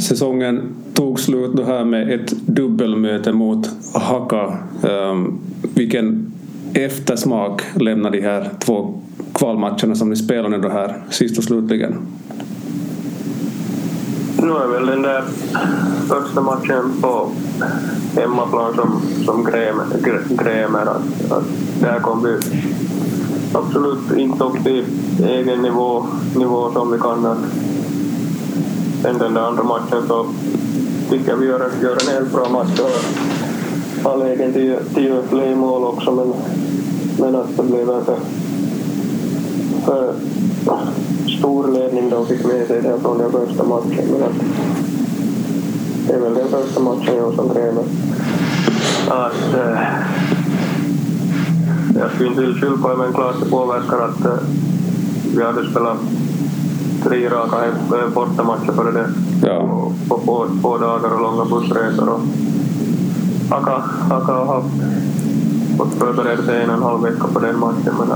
säsongen 0.00 0.62
tog 0.94 1.20
slut 1.20 1.52
då 1.54 1.64
här 1.64 1.84
med 1.84 2.12
ett 2.12 2.30
dubbelmöte 2.30 3.32
mot 3.32 3.70
Haka. 3.94 4.58
Um, 4.82 5.38
vilken 5.74 6.32
eftersmak 6.74 7.62
lämnar 7.80 8.10
de 8.10 8.20
här 8.20 8.50
två 8.58 9.00
kvalmatcherna 9.34 9.94
som 9.94 10.10
ni 10.10 10.16
spelade 10.16 10.58
då 10.58 10.68
här 10.68 11.02
sist 11.10 11.38
och 11.38 11.44
slutligen? 11.44 11.96
Nu 14.48 14.54
är 14.54 14.66
väl 14.66 14.86
den 14.86 15.02
där 15.02 15.24
första 16.08 16.40
matchen 16.40 16.92
på 17.02 17.30
hemmaplan 18.16 18.74
som, 18.74 19.00
som 19.24 19.44
grämer, 19.44 19.86
grämer 20.28 20.80
att, 20.80 21.32
att 21.32 21.44
där 21.80 22.00
kom 22.00 22.22
vi 22.22 22.38
absolut 23.54 24.18
inte 24.18 24.44
upp 24.44 24.64
till 24.64 24.84
egen 25.22 25.62
nivå, 25.62 26.06
nivå 26.36 26.72
som 26.72 26.92
vi 26.92 26.98
kan. 26.98 27.26
Att 27.26 27.38
sen 29.02 29.18
den 29.18 29.34
där 29.34 29.40
andra 29.40 29.62
matchen 29.62 30.02
så 30.08 30.26
tycker 31.10 31.30
jag 31.30 31.36
vi 31.36 31.46
gör, 31.46 31.70
gör 31.82 31.96
en 32.02 32.14
helt 32.14 32.32
bra 32.32 32.48
match 32.48 32.80
och 32.80 34.10
har 34.10 34.24
egen 34.24 34.52
till, 34.52 34.76
till 34.94 35.22
fler 35.28 35.56
mål 35.56 35.84
också 35.84 36.12
men, 36.12 36.34
men 37.18 37.34
att 37.34 37.56
det 37.56 37.62
blev 37.62 37.86
för, 37.86 38.16
för 39.84 40.14
stor 41.28 41.68
ledning 41.68 42.10
de 42.10 42.26
fick 42.26 42.44
med 42.44 42.66
sig 42.66 42.82
där 42.82 42.98
från 42.98 43.18
den 43.18 43.32
första 43.32 43.64
matchen. 43.64 44.04
Men 44.12 44.22
att 44.22 44.42
det 46.06 46.14
är 46.14 46.20
väl 46.20 46.34
den 46.34 46.48
första 46.48 46.80
matchen 46.80 47.16
jag 47.16 47.34
som 47.34 47.48
tränare. 47.48 47.84
att 49.08 49.54
eh, 49.54 49.80
jag 52.00 52.10
skulle 52.10 52.28
inte 52.28 52.40
vilja 52.40 52.60
skylla 52.60 52.76
på 52.76 52.96
men 52.96 53.12
klart 53.12 53.34
det 53.40 53.50
påverkar 53.50 53.98
att 53.98 54.24
eh, 54.24 54.42
vi 55.36 55.44
hade 55.44 55.70
spelat 55.70 55.98
tre 57.04 57.28
raka 57.28 57.56
bortamatcher 58.14 58.72
före 58.72 58.90
det. 58.90 59.08
Ja. 59.42 59.90
På 60.08 60.18
två, 60.18 60.46
två 60.62 60.78
dagar 60.78 61.14
och 61.14 61.20
långa 61.20 61.44
bussresor. 61.44 62.08
Och 62.08 62.20
Aka, 63.50 63.82
Aka 64.10 64.32
har 64.32 64.46
haft, 64.46 64.74
fått 65.78 65.94
förbereda 65.94 66.42
sig 66.42 66.62
en 66.62 66.70
och 66.70 66.76
en 66.76 66.82
halv 66.82 67.02
vecka 67.02 67.26
på 67.32 67.40
den 67.40 67.58
matchen. 67.58 67.94
Men, 67.98 68.08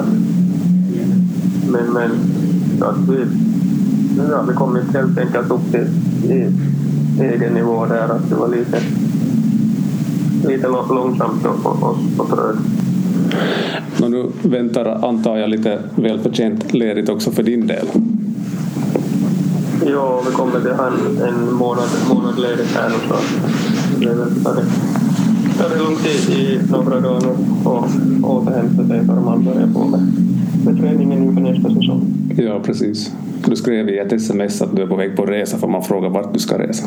men, 1.72 1.92
men 1.92 2.31
så 2.78 2.84
att 2.84 3.08
vi, 3.08 3.26
ja, 4.30 4.42
vi 4.48 4.54
kom 4.54 4.76
inte 4.76 4.98
helt 4.98 5.18
enkelt 5.18 5.50
upp 5.50 5.70
till 5.70 5.86
i, 6.32 6.48
egen 7.20 7.54
nivå 7.54 7.86
där. 7.86 8.08
Att 8.08 8.30
det 8.30 8.34
var 8.34 8.48
lite, 8.48 8.80
lite 10.48 10.68
långsamt 10.68 11.46
och, 11.46 11.82
och, 11.82 11.96
och 12.18 12.28
trögt. 12.28 12.58
Och 14.02 14.10
nu 14.10 14.30
väntar, 14.42 15.08
antar 15.08 15.36
jag, 15.36 15.50
lite 15.50 15.78
välförtjänt 15.94 16.74
ledigt 16.74 17.08
också 17.08 17.30
för 17.30 17.42
din 17.42 17.66
del. 17.66 17.86
Ja, 19.86 20.22
vi 20.26 20.32
kommer 20.32 20.74
ha 20.76 20.86
en, 20.86 21.28
en 21.28 21.54
månad, 21.54 21.88
månad 22.14 22.38
ledigt 22.38 22.74
här 22.74 22.88
nu 22.88 22.94
så 23.08 23.14
det 24.00 24.10
är 24.10 24.14
väl 24.14 24.44
ta 24.44 25.68
det, 25.68 25.78
lugnt 25.78 26.06
i, 26.06 26.32
i 26.32 26.60
några 26.70 27.00
dagar 27.00 27.20
nu 27.20 27.70
och 27.70 27.86
återhämta 28.22 28.86
sig 28.86 29.06
för 29.06 29.20
man 29.20 29.44
börjar 29.44 29.68
på 29.74 29.84
med, 29.84 30.00
med 30.64 30.80
träningen 30.80 31.22
inför 31.22 31.40
nästa 31.40 31.68
säsong. 31.68 32.21
Ja, 32.36 32.60
precis. 32.64 33.12
Du 33.46 33.56
skrev 33.56 33.88
i 33.88 33.98
ett 33.98 34.12
sms 34.12 34.62
att 34.62 34.76
du 34.76 34.82
är 34.82 34.86
på 34.86 34.96
väg 34.96 35.16
på 35.16 35.26
resa 35.26 35.58
för 35.58 35.66
man 35.66 35.82
frågar 35.82 36.08
vart 36.08 36.32
du 36.32 36.38
ska 36.38 36.58
resa. 36.58 36.86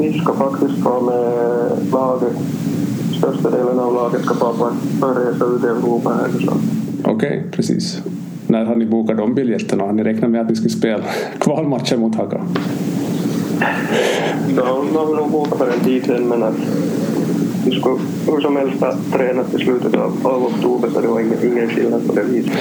Vi 0.00 0.20
ska 0.20 0.34
faktiskt 0.34 0.78
vara 0.78 1.00
med 1.00 1.92
laget, 1.92 2.32
största 3.18 3.50
delen 3.50 3.78
av 3.78 3.94
laget 3.94 4.24
ska 4.24 4.34
vara 4.34 4.52
på 4.52 4.64
en, 4.64 5.14
resa 5.14 5.44
ut 5.44 5.64
i 5.64 5.66
Europa 5.66 6.10
här 6.10 6.28
nu 6.34 6.46
så. 6.46 6.52
Okej, 7.04 7.14
okay, 7.14 7.42
precis. 7.50 8.02
När 8.46 8.64
har 8.64 8.76
ni 8.76 8.86
bokat 8.86 9.16
de 9.16 9.34
biljetterna? 9.34 9.84
Har 9.84 9.92
ni 9.92 10.04
räknat 10.04 10.30
med 10.30 10.40
att 10.40 10.48
ni 10.48 10.56
skulle 10.56 10.70
spela 10.70 11.04
kvalmatchen 11.38 12.00
mot 12.00 12.14
Haka? 12.14 12.40
De, 14.48 14.86
de 14.92 14.96
har 14.96 15.16
nog 15.16 15.30
bokat 15.30 15.58
för 15.58 15.72
en 15.72 15.80
tid 15.80 16.04
sedan 16.04 16.28
men 16.28 16.42
att 16.42 16.56
vi 17.64 17.70
skulle 17.70 17.96
hur 18.26 18.40
som 18.40 18.56
helst 18.56 18.80
ha 18.80 18.94
tränat 19.12 19.54
i 19.54 19.58
slutet 19.58 19.94
av, 19.94 20.12
av 20.22 20.44
oktober 20.44 20.90
så 20.94 21.00
det 21.00 21.08
var 21.08 21.20
ingen, 21.20 21.52
ingen 21.52 21.68
skillnad 21.68 22.06
på 22.06 22.14
det 22.14 22.22
viset. 22.22 22.52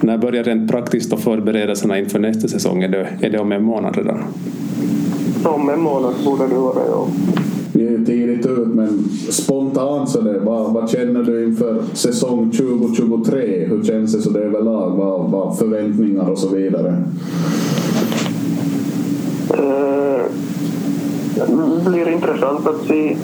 När 0.00 0.18
börjar 0.18 0.44
rent 0.44 0.70
praktiskt 0.70 1.12
att 1.12 1.20
förberedelserna 1.20 1.98
inför 1.98 2.18
nästa 2.18 2.48
säsong? 2.48 2.82
Är 2.82 2.88
det, 2.88 3.08
är 3.20 3.30
det 3.30 3.38
om 3.38 3.52
en 3.52 3.64
månad 3.64 3.96
redan? 3.96 4.18
Om 5.44 5.68
en 5.68 5.80
månad 5.80 6.14
borde 6.24 6.46
det 6.46 6.54
vara, 6.54 6.86
ja. 6.88 7.06
Det 7.72 7.86
är 7.86 8.04
tidigt 8.04 8.46
ut, 8.46 8.68
men 8.68 9.04
spontant 9.30 10.08
så 10.08 10.20
det, 10.20 10.38
vad, 10.38 10.72
vad 10.72 10.90
känner 10.90 11.22
du 11.22 11.44
inför 11.44 11.82
säsong 11.92 12.50
2023? 12.50 13.66
Hur 13.68 13.84
känns 13.84 14.12
det 14.12 14.22
så 14.22 14.30
det 14.30 14.40
överlag? 14.40 14.90
Vad, 14.90 15.30
vad 15.30 15.58
förväntningar 15.58 16.30
och 16.30 16.38
så 16.38 16.48
vidare? 16.48 16.96
Eh, 19.50 20.22
det 21.34 21.90
blir 21.90 22.08
intressant 22.08 22.66
att 22.66 22.86
se 22.88 23.16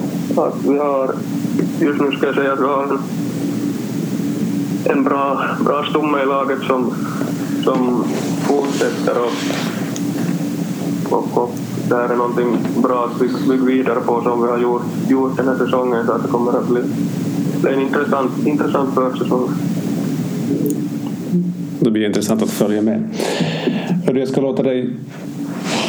att 0.42 0.64
vi 0.64 0.78
har, 0.78 1.14
just 1.80 2.00
nu 2.00 2.16
ska 2.16 2.26
jag 2.26 2.34
säga 2.34 2.52
att 2.52 2.60
vi 2.60 2.64
har 2.64 2.98
en 4.84 5.04
bra, 5.04 5.44
bra 5.64 5.84
stomme 5.90 6.22
i 6.22 6.26
laget 6.26 6.58
som, 6.66 6.94
som 7.64 8.04
fortsätter 8.48 9.14
och, 9.18 9.32
och, 11.12 11.42
och 11.42 11.54
det 11.88 11.94
här 11.94 12.08
är 12.08 12.16
någonting 12.16 12.58
bra 12.82 13.04
att 13.04 13.20
bygga, 13.20 13.34
bygga 13.48 13.64
vidare 13.64 14.00
på 14.00 14.22
som 14.22 14.42
vi 14.42 14.48
har 14.48 14.58
gjort, 14.58 14.82
gjort 15.08 15.36
den 15.36 15.48
här 15.48 15.56
säsongen 15.56 16.06
så 16.06 16.12
att 16.12 16.22
det 16.22 16.28
kommer 16.28 16.58
att 16.58 16.68
bli, 16.68 16.80
bli 17.62 17.74
en 17.74 17.80
intressant, 17.80 18.46
intressant 18.46 18.94
försäsong. 18.94 19.50
Det 21.80 21.90
blir 21.90 22.06
intressant 22.06 22.42
att 22.42 22.50
följa 22.50 22.82
med. 22.82 23.08
Jag 24.14 24.28
ska 24.28 24.40
låta 24.40 24.62
dig 24.62 24.90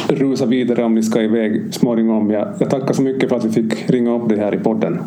rusa 0.08 0.46
vidare 0.46 0.84
om 0.84 0.94
ni 0.94 1.02
ska 1.02 1.22
iväg 1.22 1.74
småningom. 1.74 2.30
Jag, 2.30 2.48
jag 2.58 2.70
tackar 2.70 2.92
så 2.94 3.02
mycket 3.02 3.28
för 3.28 3.36
att 3.36 3.44
vi 3.44 3.50
fick 3.50 3.90
ringa 3.90 4.14
upp 4.14 4.28
dig 4.28 4.38
här 4.38 4.54
i 4.54 4.58
podden. 4.58 5.00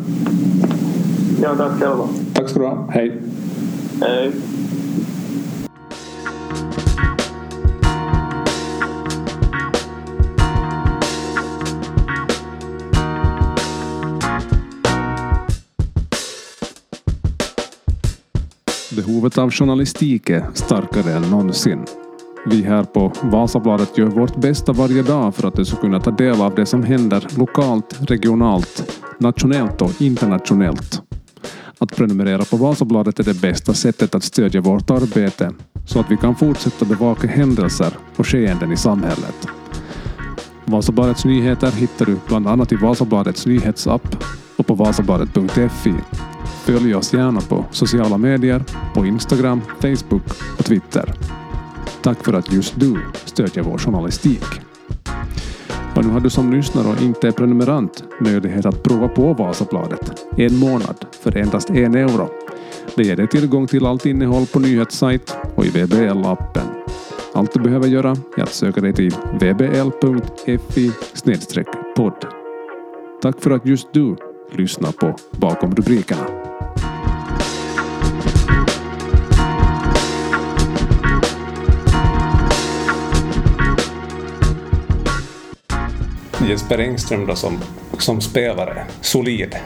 Ja, 1.42 1.54
tack 1.56 1.72
själva. 1.72 2.08
Tack 2.34 2.48
ska 2.48 2.60
du 2.60 2.66
ha. 2.66 2.88
Hej. 2.90 3.12
Hej. 4.00 4.30
Behovet 18.96 19.38
av 19.38 19.50
journalistik 19.50 20.30
är 20.30 20.44
starkare 20.54 21.12
än 21.12 21.22
någonsin. 21.22 21.78
Vi 22.44 22.62
här 22.62 22.84
på 22.84 23.12
Vasabladet 23.22 23.98
gör 23.98 24.06
vårt 24.06 24.36
bästa 24.36 24.72
varje 24.72 25.02
dag 25.02 25.34
för 25.34 25.48
att 25.48 25.56
du 25.56 25.64
ska 25.64 25.76
kunna 25.76 26.00
ta 26.00 26.10
del 26.10 26.40
av 26.40 26.54
det 26.54 26.66
som 26.66 26.82
händer 26.82 27.26
lokalt, 27.36 28.10
regionalt, 28.10 29.00
nationellt 29.18 29.82
och 29.82 30.02
internationellt. 30.02 31.02
Att 31.78 31.96
prenumerera 31.96 32.44
på 32.44 32.56
Vasabladet 32.56 33.20
är 33.20 33.24
det 33.24 33.40
bästa 33.40 33.74
sättet 33.74 34.14
att 34.14 34.24
stödja 34.24 34.60
vårt 34.60 34.90
arbete 34.90 35.52
så 35.86 36.00
att 36.00 36.10
vi 36.10 36.16
kan 36.16 36.34
fortsätta 36.34 36.84
bevaka 36.84 37.28
händelser 37.28 37.92
och 38.16 38.26
skeenden 38.26 38.72
i 38.72 38.76
samhället. 38.76 39.48
Vasabladets 40.64 41.24
nyheter 41.24 41.70
hittar 41.70 42.06
du 42.06 42.16
bland 42.28 42.48
annat 42.48 42.72
i 42.72 42.76
Vasabladets 42.76 43.46
nyhetsapp 43.46 44.16
och 44.56 44.66
på 44.66 44.74
vasabladet.fi. 44.74 45.94
Följ 46.64 46.94
oss 46.94 47.12
gärna 47.12 47.40
på 47.40 47.64
sociala 47.70 48.18
medier, 48.18 48.64
på 48.94 49.06
Instagram, 49.06 49.60
Facebook 49.80 50.22
och 50.58 50.64
Twitter. 50.64 51.14
Tack 52.02 52.24
för 52.24 52.32
att 52.32 52.52
just 52.52 52.80
du 52.80 53.04
stödjer 53.24 53.64
vår 53.64 53.78
journalistik. 53.78 54.44
Och 55.96 56.04
nu 56.04 56.10
har 56.10 56.20
du 56.20 56.30
som 56.30 56.52
lyssnare 56.52 56.88
och 56.88 57.02
inte 57.02 57.28
är 57.28 57.32
prenumerant 57.32 58.04
möjlighet 58.20 58.66
att 58.66 58.82
prova 58.82 59.08
på 59.08 59.34
Vasabladet 59.34 60.24
en 60.36 60.58
månad 60.58 61.06
för 61.22 61.36
endast 61.36 61.70
en 61.70 61.94
euro. 61.94 62.28
Det 62.96 63.02
ger 63.02 63.16
dig 63.16 63.28
tillgång 63.28 63.66
till 63.66 63.86
allt 63.86 64.06
innehåll 64.06 64.46
på 64.46 64.58
nyhetssajt 64.58 65.36
och 65.54 65.64
i 65.64 65.70
VBL-appen. 65.70 66.66
Allt 67.34 67.52
du 67.54 67.60
behöver 67.60 67.88
göra 67.88 68.16
är 68.36 68.42
att 68.42 68.52
söka 68.52 68.80
dig 68.80 68.92
till 68.92 69.14
vbl.fi 69.40 70.92
podd. 71.96 72.26
Tack 73.22 73.40
för 73.40 73.50
att 73.50 73.66
just 73.66 73.92
du 73.92 74.16
lyssnar 74.52 74.92
på 74.92 75.16
Bakom 75.30 75.74
rubrikerna. 75.74 76.41
Jesper 86.48 86.78
Engström 86.78 87.26
då 87.26 87.34
som, 87.34 87.58
som 87.98 88.20
spelare, 88.20 88.84
solid? 89.00 89.56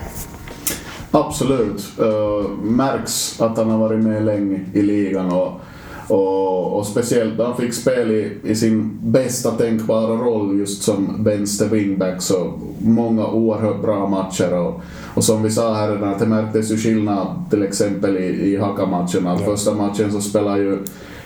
Absolut. 1.11 1.93
Uh, 2.01 2.51
märks 2.63 3.41
att 3.41 3.57
han 3.57 3.71
har 3.71 3.79
varit 3.79 4.05
med 4.05 4.25
länge 4.25 4.61
i 4.73 4.83
ligan 4.83 5.33
och, 5.33 5.61
och, 6.09 6.79
och 6.79 6.87
speciellt 6.87 7.39
när 7.39 7.45
han 7.45 7.57
fick 7.57 7.75
spel 7.75 8.11
i, 8.11 8.33
i, 8.45 8.55
sin 8.55 8.99
bästa 9.03 9.51
tänkbara 9.51 10.17
roll 10.17 10.59
just 10.59 10.83
som 10.83 11.25
vänster 11.25 11.69
wingback 11.69 12.23
så 12.23 12.53
många 12.79 13.27
oerhört 13.27 13.83
bra 13.83 14.09
matcher 14.09 14.53
och, 14.55 14.81
och 15.15 15.25
som 15.25 15.43
vi 15.43 15.51
sa 15.51 15.75
här 15.75 15.93
redan, 15.93 16.19
det 16.19 16.27
märktes 16.27 16.71
ju 16.71 16.77
skillnad 16.77 17.27
till 17.51 17.63
exempel 17.63 18.17
i, 18.17 18.53
i 18.53 18.57
Haka-matchen. 18.57 19.25
Ja. 19.25 19.39
Första 19.39 19.75
matchen 19.75 20.13
så 20.13 20.21
spelade 20.21 20.59
ju 20.59 20.79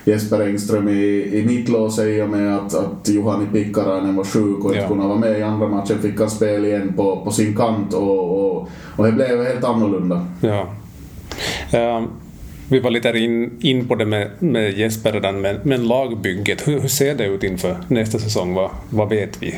Jesper 0.05 0.41
Engström 0.41 0.89
i, 0.89 1.31
i 1.39 1.45
mittlåset 1.47 2.07
i 2.07 2.23
och 2.23 2.29
med 2.29 2.57
att, 2.57 2.75
att 2.75 3.09
Juhani 3.09 3.47
Pikkarainen 3.53 4.17
var 4.17 4.25
sjuk 4.25 4.65
och 4.65 4.71
inte 4.71 4.83
ja. 4.83 4.89
kunde 4.89 5.07
vara 5.07 5.19
med 5.19 5.39
i 5.39 5.43
andra 5.43 5.69
matchen 5.69 5.99
fick 6.03 6.21
han 6.21 6.31
spel 6.31 6.65
igen 6.65 6.93
på, 6.97 7.25
på 7.25 7.31
sin 7.31 7.57
kant 7.57 7.95
och, 7.95 8.41
och, 8.41 8.69
och 8.97 9.05
det 9.05 9.13
blev 9.13 9.45
helt 9.45 9.65
annorlunda. 9.65 10.27
Ja. 10.41 10.67
Uh, 11.75 12.07
vi 12.69 12.81
var 12.81 12.91
lite 12.91 13.19
in, 13.19 13.59
in 13.61 13.89
på 13.89 13.95
det 13.95 14.07
med, 14.07 14.31
med 14.39 14.79
Jesper 14.79 15.13
redan, 15.13 15.41
men, 15.41 15.61
men 15.63 15.89
lagbygget, 15.89 16.69
hur, 16.69 16.81
hur 16.81 16.89
ser 16.89 17.15
det 17.15 17.27
ut 17.27 17.45
inför 17.45 17.77
nästa 17.89 18.19
säsong? 18.19 18.55
Vad, 18.55 18.71
vad 18.91 19.09
vet 19.09 19.43
vi? 19.43 19.55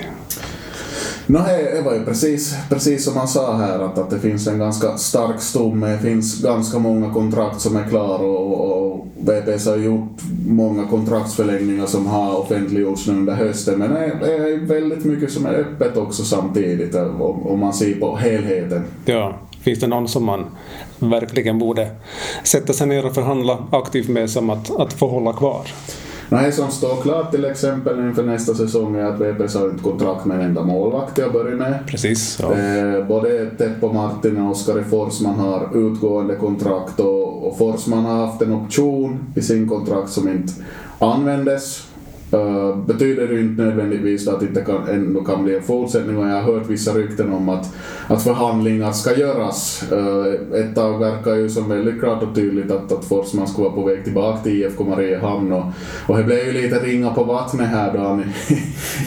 No, 1.27 1.39
det 1.75 1.83
var 1.85 1.95
ju 1.95 2.05
precis, 2.05 2.55
precis 2.69 3.05
som 3.05 3.15
man 3.15 3.29
sa 3.29 3.57
här 3.57 3.79
att, 3.79 3.99
att 3.99 4.11
det 4.11 4.19
finns 4.19 4.47
en 4.47 4.59
ganska 4.59 4.99
stark 4.99 5.41
stomme, 5.41 5.89
det 5.91 5.99
finns 5.99 6.43
ganska 6.43 6.79
många 6.79 7.13
kontrakt 7.13 7.61
som 7.61 7.77
är 7.77 7.89
klara 7.89 8.23
och, 8.23 8.93
och 8.93 9.07
VPS 9.17 9.67
har 9.67 9.77
gjort 9.77 10.21
många 10.47 10.87
kontraktsförlängningar 10.87 11.87
som 11.87 12.07
har 12.07 12.39
offentliggjorts 12.39 13.07
nu 13.07 13.13
under 13.13 13.35
hösten 13.35 13.79
men 13.79 13.93
det 13.93 14.35
är 14.35 14.67
väldigt 14.67 15.05
mycket 15.05 15.33
som 15.33 15.47
är 15.47 15.55
öppet 15.55 15.97
också 15.97 16.25
samtidigt 16.25 16.95
om 16.95 17.59
man 17.61 17.75
ser 17.75 17.95
på 17.95 18.17
helheten. 18.17 18.85
Ja. 19.05 19.35
Finns 19.63 19.81
det 19.81 19.87
någon 19.87 20.09
som 20.09 20.25
man 20.25 20.45
verkligen 20.99 21.59
borde 21.59 21.91
sätta 22.45 22.73
sig 22.73 22.87
ner 22.87 23.07
och 23.07 23.15
förhandla 23.15 23.59
aktivt 23.71 24.09
med 24.09 24.31
som 24.31 24.51
att, 24.51 24.71
att 24.81 24.93
få 24.93 25.09
hålla 25.09 25.33
kvar? 25.33 25.67
Det 26.33 26.53
som 26.53 26.71
står 26.71 27.03
klart 27.03 27.31
till 27.31 27.45
exempel 27.45 27.99
inför 27.99 28.23
nästa 28.23 28.55
säsong 28.55 28.97
är 28.97 29.05
att 29.05 29.21
VPS 29.21 29.55
har 29.55 29.71
inte 29.71 29.83
kontrakt 29.83 30.25
med 30.25 30.41
en 30.41 30.45
enda 30.45 30.63
målvakt 30.63 31.15
till 31.15 31.25
att 31.25 31.33
börja 31.33 31.57
med. 31.57 31.79
Precis. 31.87 32.39
Ja. 32.43 32.59
Eh, 32.59 33.07
både 33.07 33.51
Teppo 33.59 33.93
Martin 33.93 34.41
och 34.41 34.51
Oskari 34.51 34.85
Forsman 34.85 35.35
har 35.35 35.69
utgående 35.75 36.37
kontrakt 36.37 37.01
och, 37.01 37.47
och 37.49 37.59
Forsman 37.59 38.05
har 38.05 38.27
haft 38.27 38.43
en 38.43 38.53
option 38.53 39.33
i 39.37 39.43
sin 39.43 39.69
kontrakt 39.69 40.11
som 40.11 40.29
inte 40.29 40.53
användes. 40.99 41.92
Uh, 42.35 42.77
betyder 42.87 43.29
det 43.29 43.41
inte 43.41 43.63
nödvändigtvis 43.63 44.29
att 44.29 44.41
det 44.41 44.47
inte 44.47 44.61
kan, 44.61 44.89
ändå 44.89 45.25
kan 45.25 45.45
bli 45.45 45.57
en 45.57 45.63
fortsättning 45.63 46.19
och 46.19 46.27
jag 46.27 46.43
har 46.43 46.53
hört 46.53 46.71
vissa 46.71 46.93
rykten 46.93 47.33
om 47.33 47.49
att, 47.49 47.75
att 48.07 48.23
förhandlingar 48.23 48.93
ska 48.93 49.17
göras. 49.17 49.85
Uh, 49.93 50.59
ett 50.61 50.75
tag 50.75 50.99
verkar 50.99 51.35
ju 51.35 51.49
som 51.49 51.69
väldigt 51.69 52.01
klart 52.01 52.23
och 52.23 52.35
tydligt 52.35 52.71
att, 52.71 52.93
att 52.93 53.05
Forsman 53.05 53.49
skulle 53.49 53.69
vara 53.69 53.75
på 53.75 53.85
väg 53.85 54.05
tillbaka 54.05 54.43
till 54.43 54.63
IFK 54.63 54.85
Mariehamn 54.85 55.53
och, 55.53 55.65
och 56.07 56.17
det 56.17 56.25
blev 56.25 56.47
ju 56.47 56.53
lite 56.53 56.79
ringa 56.79 57.11
på 57.11 57.25
vattnet 57.25 57.69
här 57.69 57.93
då 57.93 58.21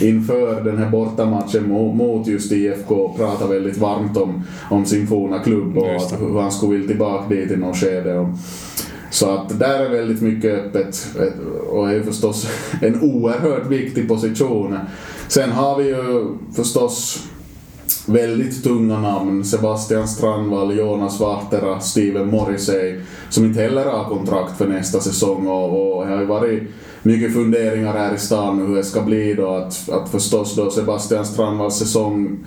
inför 0.06 0.64
den 0.64 0.78
här 0.78 0.90
bortamatchen 0.90 1.68
mot 1.96 2.26
just 2.26 2.52
IFK 2.52 3.14
pratade 3.16 3.54
väldigt 3.54 3.78
varmt 3.78 4.16
om, 4.16 4.42
om 4.70 4.84
sin 4.84 5.06
forna 5.06 5.38
klubb 5.38 5.78
och 5.78 5.96
att, 5.96 6.20
hur 6.20 6.40
han 6.40 6.52
skulle 6.52 6.72
vilja 6.72 6.88
tillbaka 6.88 7.34
dit 7.34 7.50
i 7.50 7.56
något 7.56 7.76
skede. 7.76 8.18
Och, 8.18 8.28
så 9.16 9.30
att 9.30 9.58
där 9.58 9.80
är 9.80 9.88
väldigt 9.90 10.22
mycket 10.22 10.54
öppet 10.54 11.08
eh, 11.18 11.48
och 11.68 11.90
är 11.90 12.02
förstås 12.02 12.46
en 12.82 13.02
oerhört 13.02 13.66
viktig 13.66 14.08
position. 14.08 14.78
Sen 15.28 15.52
har 15.52 15.78
vi 15.78 15.88
ju 15.88 16.26
förstås 16.56 17.22
väldigt 18.06 18.64
tunga 18.64 19.00
namn. 19.00 19.44
Sebastian 19.44 20.08
Strandvall, 20.08 20.78
Jonas 20.78 21.20
Vahtera, 21.20 21.80
Steven 21.80 22.30
Morrissey 22.30 23.00
som 23.30 23.44
inte 23.44 23.62
heller 23.62 23.84
har 23.84 24.04
kontrakt 24.04 24.58
för 24.58 24.66
nästa 24.66 25.00
säsong 25.00 25.46
och, 25.46 25.98
och 25.98 26.06
har 26.06 26.20
ju 26.20 26.26
varit 26.26 26.62
mycket 27.06 27.34
funderingar 27.34 27.92
här 27.92 28.14
i 28.14 28.18
stan 28.18 28.66
hur 28.66 28.76
det 28.76 28.84
ska 28.84 29.02
bli 29.02 29.34
då. 29.34 29.50
Att, 29.50 29.88
att 29.90 30.08
förstås 30.08 30.56
då 30.56 30.70
Sebastian 30.70 31.26
Strandvalls 31.26 31.78
säsong 31.78 32.38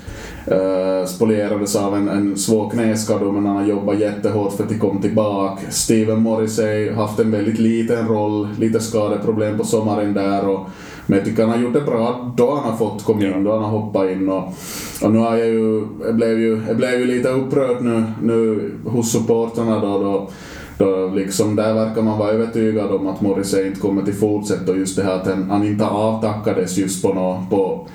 uh, 0.51 1.05
spolierades 1.05 1.75
av 1.75 1.95
en, 1.95 2.09
en 2.09 2.37
svår 2.37 2.69
knäskada 2.69 3.31
men 3.31 3.45
han 3.45 3.55
har 3.55 3.65
jobbat 3.65 3.99
jättehårt 3.99 4.53
för 4.53 4.63
att 4.63 4.79
komma 4.79 5.01
tillbaka. 5.01 5.61
Steven 5.69 6.21
Morrissey 6.21 6.89
har 6.89 7.07
haft 7.07 7.19
en 7.19 7.31
väldigt 7.31 7.59
liten 7.59 8.07
roll, 8.07 8.47
lite 8.59 8.79
skadeproblem 8.79 9.57
på 9.57 9.65
sommaren 9.65 10.13
där 10.13 10.47
och 10.47 10.69
men 11.05 11.17
jag 11.17 11.27
tycker 11.27 11.43
han 11.43 11.51
har 11.51 11.59
gjort 11.59 11.73
det 11.73 11.81
bra 11.81 12.33
då 12.37 12.55
han 12.55 12.71
har 12.71 12.77
fått 12.77 13.03
komma 13.03 13.23
in, 13.23 13.43
då 13.43 13.51
han 13.51 13.63
har 13.63 13.69
hoppat 13.69 14.09
in 14.09 14.29
och, 14.29 14.43
och 15.01 15.11
nu 15.11 15.19
har 15.19 15.37
jag 15.37 15.47
ju, 15.47 15.87
jag 16.05 16.15
blev 16.15 16.39
ju, 16.39 16.61
jag 16.67 16.77
blev 16.77 16.99
ju 16.99 17.05
lite 17.05 17.29
upprörd 17.29 17.81
nu, 17.81 18.03
nu 18.21 18.71
hos 18.85 19.11
supporterna 19.11 19.79
då, 19.79 20.03
då 20.03 20.29
då 20.79 21.11
liksom, 21.15 21.55
där 21.55 21.73
verkar 21.73 22.01
man 22.01 22.19
vara 22.19 22.31
övertygad 22.31 22.91
om 22.91 23.07
att 23.07 23.21
Morrissey 23.21 23.67
inte 23.67 23.79
kommer 23.79 24.01
till 24.01 24.13
fortsätta 24.13 24.71
och 24.71 24.77
just 24.77 24.95
det 24.95 25.03
här 25.03 25.13
att 25.13 25.27
han 25.49 25.63
inte 25.65 25.85
avtackades 25.85 26.77
just 26.77 27.01
på 27.01 27.13
något 27.13 27.49
på 27.49 27.87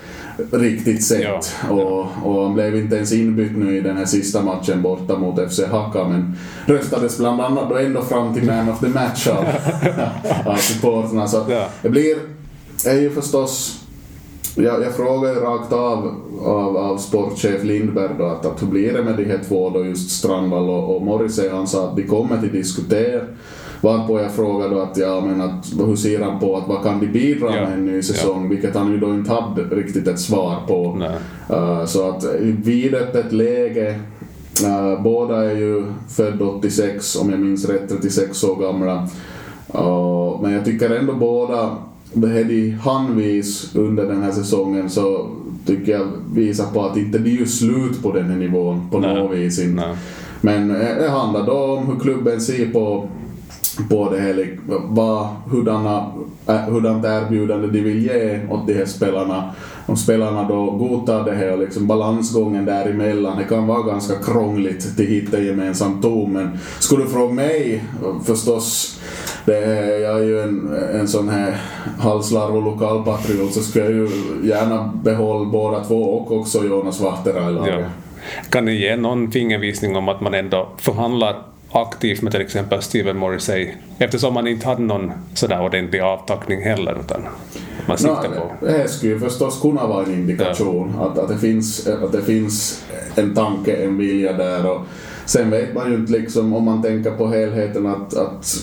riktigt 0.53 1.05
sätt. 1.05 1.53
Ja. 1.68 1.75
Och, 1.75 2.07
och 2.23 2.42
han 2.44 2.55
blev 2.55 2.77
inte 2.77 2.97
ens 2.97 3.12
inbytt 3.12 3.57
nu 3.57 3.77
i 3.77 3.81
den 3.81 3.97
här 3.97 4.05
sista 4.05 4.42
matchen 4.42 4.83
borta 4.83 5.18
mot 5.18 5.53
FC 5.53 5.61
Haka 5.70 6.05
men 6.05 6.37
röstades 6.66 7.18
bland 7.18 7.40
annat 7.40 7.68
då 7.68 7.77
ändå 7.77 8.03
fram 8.03 8.35
till 8.35 8.44
Man 8.44 8.68
of 8.68 8.81
the 8.81 8.88
Match 8.88 9.27
av, 9.27 9.44
av 10.53 10.57
supporterna. 10.57 11.27
Så 11.27 11.44
det 11.83 11.88
blir, 11.88 12.16
är 12.87 13.01
ju 13.01 13.11
förstås 13.11 13.84
jag, 14.55 14.83
jag 14.83 14.95
frågade 14.95 15.40
rakt 15.40 15.73
av, 15.73 16.14
av, 16.45 16.77
av 16.77 16.97
sportchef 16.97 17.64
Lindberg 17.64 18.11
då 18.19 18.25
att, 18.25 18.47
att 18.47 18.62
hur 18.62 18.67
blir 18.67 18.93
det 18.93 19.03
med 19.03 19.17
de 19.17 19.25
här 19.25 19.40
två 19.49 19.71
då 19.71 19.85
just 19.85 20.11
Strandvall 20.11 20.69
och, 20.69 20.97
och 20.97 21.03
Morrissey? 21.03 21.49
Han 21.49 21.67
sa 21.67 21.88
att 21.88 21.97
de 21.97 22.03
kommer 22.03 22.40
till 22.40 22.53
diskutera. 22.53 23.21
Varpå 23.81 24.21
jag 24.21 24.33
frågade 24.33 24.75
då 24.75 24.81
att, 24.81 24.97
ja, 24.97 25.21
men 25.21 25.40
att 25.40 25.73
hur 25.87 25.97
ser 25.97 26.21
han 26.21 26.40
på 26.40 26.57
att 26.57 26.69
vad 26.69 26.83
kan 26.83 27.01
de 27.01 27.07
bidra 27.07 27.57
ja. 27.57 27.62
med 27.62 27.73
en 27.73 27.87
ny 27.87 28.03
säsong? 28.03 28.43
Ja. 28.43 28.49
Vilket 28.49 28.75
han 28.75 28.93
ju 28.93 28.99
då 28.99 29.14
inte 29.14 29.33
hade 29.33 29.62
riktigt 29.62 30.09
ett 30.09 30.21
svar 30.21 30.57
på. 30.67 31.03
Uh, 31.51 31.85
så 31.85 32.09
att 32.09 32.25
vid 32.43 32.95
öppet 32.95 33.33
läge 33.33 34.01
Uh, 34.62 35.03
båda 35.03 35.51
är 35.51 35.57
ju 35.57 35.83
födda 36.09 36.45
86, 36.45 37.17
om 37.17 37.31
jag 37.31 37.40
minns 37.40 37.69
rätt, 37.69 37.88
36 37.88 38.45
år 38.45 38.57
gamla. 38.57 39.09
Uh, 39.75 40.43
men 40.43 40.53
jag 40.53 40.64
tycker 40.64 40.90
ändå 40.90 41.12
båda 41.12 41.77
Hedi 42.22 42.70
handvis 42.70 43.74
under 43.74 44.07
den 44.07 44.22
här 44.22 44.33
säsongen 44.33 44.90
så 44.90 45.31
tycker 45.66 45.92
jag 45.92 46.07
visar 46.35 46.66
på 46.66 46.85
att 46.85 46.96
inte 46.96 47.18
de 47.18 47.42
är 47.42 47.44
slut 47.44 48.03
på 48.03 48.12
den 48.12 48.31
här 48.31 48.37
nivån 48.37 48.90
på 48.90 48.98
något 48.98 49.37
vis. 49.37 49.61
Men 50.40 50.68
det 50.68 51.09
handlar 51.11 51.46
då 51.46 51.53
om 51.53 51.87
hur 51.87 51.98
klubben 51.98 52.40
ser 52.40 52.66
på, 52.66 53.09
på 53.89 54.11
det 54.11 54.21
här, 54.21 54.59
vad, 54.67 55.27
hurdana, 55.51 56.13
äh, 56.47 56.57
hurdant 56.57 57.05
erbjudande 57.05 57.67
de 57.69 57.81
vill 57.81 58.07
ge 58.07 58.41
åt 58.51 58.67
de 58.67 58.75
här 58.75 58.87
spelarna. 58.87 59.55
Om 59.87 59.97
spelarna 59.97 60.49
då 60.49 60.71
godtar 60.71 61.25
det 61.25 61.33
här 61.33 61.53
och 61.53 61.59
liksom 61.59 61.87
balansgången 61.87 62.65
däremellan, 62.65 63.39
det 63.39 63.45
kan 63.45 63.67
vara 63.67 63.83
ganska 63.83 64.15
krångligt 64.15 64.87
att 64.87 65.01
hitta 65.01 65.41
gemensam 65.41 66.01
ton 66.03 66.33
men 66.33 66.59
skulle 66.79 67.05
du 67.05 67.11
fråga 67.11 67.35
mig 67.35 67.85
förstås 68.25 69.01
det 69.45 69.57
är, 69.57 69.99
jag 69.99 70.19
är 70.19 70.25
ju 70.25 70.41
en, 70.41 70.75
en 71.01 71.09
sån 71.09 71.29
här 71.29 71.57
halslarv 71.99 72.57
och 72.57 72.63
lokalpatriot 72.63 73.53
så 73.53 73.61
skulle 73.61 73.85
jag 73.85 73.93
ju 73.93 74.09
gärna 74.43 74.93
behålla 75.05 75.45
båda 75.45 75.85
två 75.85 76.03
och 76.03 76.33
också 76.33 76.65
Jonas 76.65 77.01
Vahtera 77.01 77.51
i 77.51 77.53
laget. 77.53 77.75
Ja. 77.81 77.87
Kan 78.51 78.65
ni 78.65 78.73
ge 78.73 78.97
någon 78.97 79.31
fingervisning 79.31 79.97
om 79.97 80.09
att 80.09 80.21
man 80.21 80.35
ändå 80.35 80.69
förhandlar 80.77 81.37
aktivt 81.75 82.23
med 82.23 82.33
till 82.33 82.41
exempel 82.41 82.83
Steven 82.83 83.17
Morrissey 83.17 83.69
eftersom 83.99 84.35
man 84.35 84.47
inte 84.47 84.67
hade 84.67 84.83
någon 84.83 85.13
sådär 85.35 85.63
ordentlig 85.63 86.01
avtackning 86.01 86.63
heller 86.63 87.01
utan 87.01 87.23
man 87.89 87.99
siktar 87.99 88.29
no, 88.29 88.35
på... 88.35 88.67
Det 88.67 88.89
skulle 88.89 89.13
ju 89.13 89.21
förstås 89.21 89.61
kunna 89.61 89.87
vara 89.87 90.05
en 90.07 90.13
indikation 90.13 90.95
ja. 90.97 91.05
att, 91.07 91.19
att, 91.19 91.29
det 91.29 91.39
finns, 91.39 91.87
att 91.87 92.13
det 92.13 92.23
finns 92.23 92.85
en 93.15 93.35
tanke, 93.35 93.77
en 93.77 93.99
vilja 93.99 94.33
där 94.33 94.71
och 94.71 94.81
Sen 95.27 95.51
vet 95.51 95.75
man 95.75 95.91
ju 95.91 95.97
inte 95.97 96.13
liksom, 96.13 96.55
om 96.55 96.65
man 96.65 96.83
tänker 96.83 97.11
på 97.11 97.27
helheten 97.27 97.87
att, 97.87 98.17
att 98.17 98.57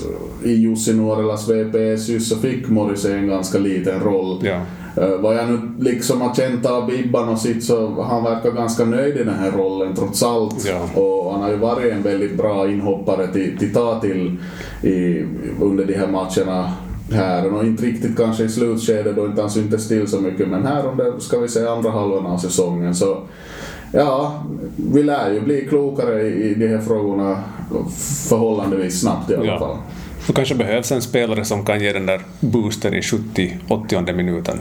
i 0.43 0.51
Jussi 0.51 0.93
Nuorelas 0.93 1.49
VPS 1.49 2.29
så 2.29 2.35
fick 2.35 2.67
Morrissey 2.67 3.13
en 3.13 3.27
ganska 3.27 3.57
liten 3.57 3.99
roll. 3.99 4.39
Ja. 4.43 4.61
Uh, 4.97 5.21
vad 5.21 5.35
jag 5.35 5.49
nu 5.49 5.59
liksom 5.79 6.21
har 6.21 6.35
känt 6.35 6.65
av 6.65 6.87
Bibban 6.87 7.29
och 7.29 7.39
sitt 7.39 7.63
så 7.63 8.01
han 8.01 8.23
verkar 8.23 8.51
ganska 8.51 8.85
nöjd 8.85 9.17
i 9.17 9.23
den 9.23 9.35
här 9.35 9.51
rollen 9.51 9.95
trots 9.95 10.23
allt. 10.23 10.65
Ja. 10.65 11.01
Och 11.01 11.31
han 11.31 11.41
har 11.41 11.49
ju 11.49 11.57
varit 11.57 11.93
en 11.93 12.03
väldigt 12.03 12.37
bra 12.37 12.69
inhoppare 12.71 13.27
till, 13.27 13.57
till 13.57 13.75
till 14.01 14.37
i, 14.81 15.25
under 15.61 15.85
de 15.85 15.93
här 15.93 16.07
matcherna 16.07 16.71
här 17.11 17.53
och 17.53 17.65
inte 17.65 17.83
riktigt 17.83 18.17
kanske 18.17 18.43
i 18.43 18.49
slutskedet 18.49 19.15
då 19.15 19.25
inte 19.25 19.41
han 19.41 19.49
syntes 19.49 19.87
till 19.87 20.07
så 20.07 20.21
mycket 20.21 20.47
men 20.47 20.65
här 20.65 20.87
under, 20.87 21.19
ska 21.19 21.39
vi 21.39 21.47
säga 21.47 21.71
andra 21.71 21.91
halvan 21.91 22.25
av 22.25 22.37
säsongen 22.37 22.95
så 22.95 23.17
Ja, 23.93 24.43
vi 24.75 25.03
lär 25.03 25.33
ju 25.33 25.41
bli 25.41 25.65
klokare 25.69 26.21
i 26.21 26.55
de 26.55 26.67
här 26.67 26.81
frågorna 26.81 27.43
förhållandevis 28.29 29.01
snabbt 29.01 29.31
i 29.31 29.35
alla 29.35 29.45
ja. 29.45 29.59
fall. 29.59 29.77
Det 30.27 30.33
kanske 30.33 30.55
behövs 30.55 30.91
en 30.91 31.01
spelare 31.01 31.45
som 31.45 31.65
kan 31.65 31.79
ge 31.83 31.93
den 31.93 32.05
där 32.05 32.21
boosten 32.39 32.93
i 32.93 33.01
70-80 33.01 34.13
minuten. 34.13 34.57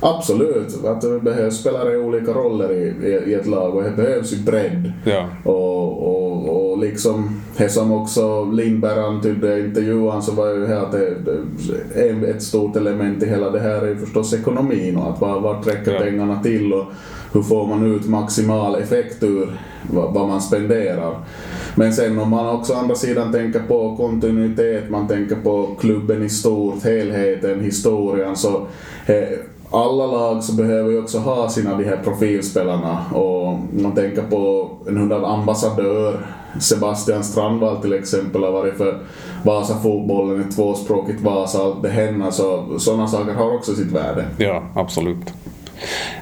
Absolut, 0.00 0.84
att 0.84 1.00
det 1.00 1.20
behövs 1.20 1.60
spelare 1.60 1.92
i 1.92 1.96
olika 1.96 2.32
roller 2.32 2.72
i, 2.72 3.06
i, 3.06 3.30
i 3.30 3.34
ett 3.34 3.46
lag 3.46 3.76
och 3.76 3.82
det 3.82 3.90
behövs 3.90 4.32
ju 4.32 4.36
bredd. 4.36 4.92
Ja. 5.04 5.28
Och, 5.44 6.08
och, 6.08 6.70
och 6.70 6.78
liksom, 6.78 7.42
det 7.56 7.68
som 7.68 7.92
också 7.92 8.44
Lindberg 8.44 9.00
antydde 9.00 9.58
i 9.58 9.64
intervjun 9.64 10.22
så 10.22 10.32
var 10.32 10.46
ju 10.46 10.66
här 10.66 10.76
att 10.76 10.92
det, 10.92 11.14
det, 11.94 12.26
ett 12.30 12.42
stort 12.42 12.76
element 12.76 13.22
i 13.22 13.26
hela 13.26 13.50
det 13.50 13.60
här 13.60 13.82
är 13.82 13.88
ju 13.88 13.96
förstås 13.96 14.34
ekonomin 14.34 14.96
och 14.96 15.10
att 15.10 15.20
var, 15.20 15.40
vart 15.40 15.66
räcker 15.66 15.92
ja. 15.92 16.00
pengarna 16.00 16.42
till 16.42 16.72
och 16.72 16.84
hur 17.32 17.42
får 17.42 17.66
man 17.66 17.94
ut 17.94 18.06
maximal 18.06 18.74
effekt 18.82 19.22
ur 19.22 19.60
vad 19.90 20.28
man 20.28 20.40
spenderar. 20.40 21.14
Men 21.74 21.92
sen 21.92 22.18
om 22.18 22.30
man 22.30 22.46
också 22.46 22.74
andra 22.74 22.94
sidan 22.94 23.32
tänker 23.32 23.60
på 23.60 23.96
kontinuitet, 23.96 24.90
man 24.90 25.08
tänker 25.08 25.36
på 25.36 25.76
klubben 25.80 26.22
i 26.22 26.28
stort, 26.28 26.84
helheten, 26.84 27.60
historien, 27.60 28.36
så 28.36 28.66
eh, 29.06 29.38
alla 29.70 30.06
lag 30.06 30.44
så 30.44 30.52
behöver 30.52 30.90
ju 30.90 31.02
också 31.02 31.18
ha 31.18 31.48
sina 31.48 31.76
de 31.76 31.84
här 31.84 31.96
profilspelarna 32.04 33.04
och 33.14 33.58
man 33.72 33.94
tänker 33.94 34.22
på 34.22 34.70
en 34.88 35.12
ambassadör 35.12 36.20
Sebastian 36.60 37.24
Strandvall 37.24 37.82
till 37.82 37.92
exempel 37.92 38.44
har 38.44 38.52
varit 38.52 38.76
för 38.76 38.98
Vasa 39.44 39.78
fotbollen, 39.82 40.40
ett 40.40 40.56
tvåspråkigt 40.56 41.20
Vasa, 41.20 41.62
allt 41.62 41.82
det 41.82 41.88
händer 41.88 42.30
så 42.30 42.78
sådana 42.78 43.08
saker 43.08 43.32
har 43.34 43.54
också 43.54 43.74
sitt 43.74 43.92
värde. 43.92 44.26
Ja, 44.38 44.62
absolut. 44.74 45.32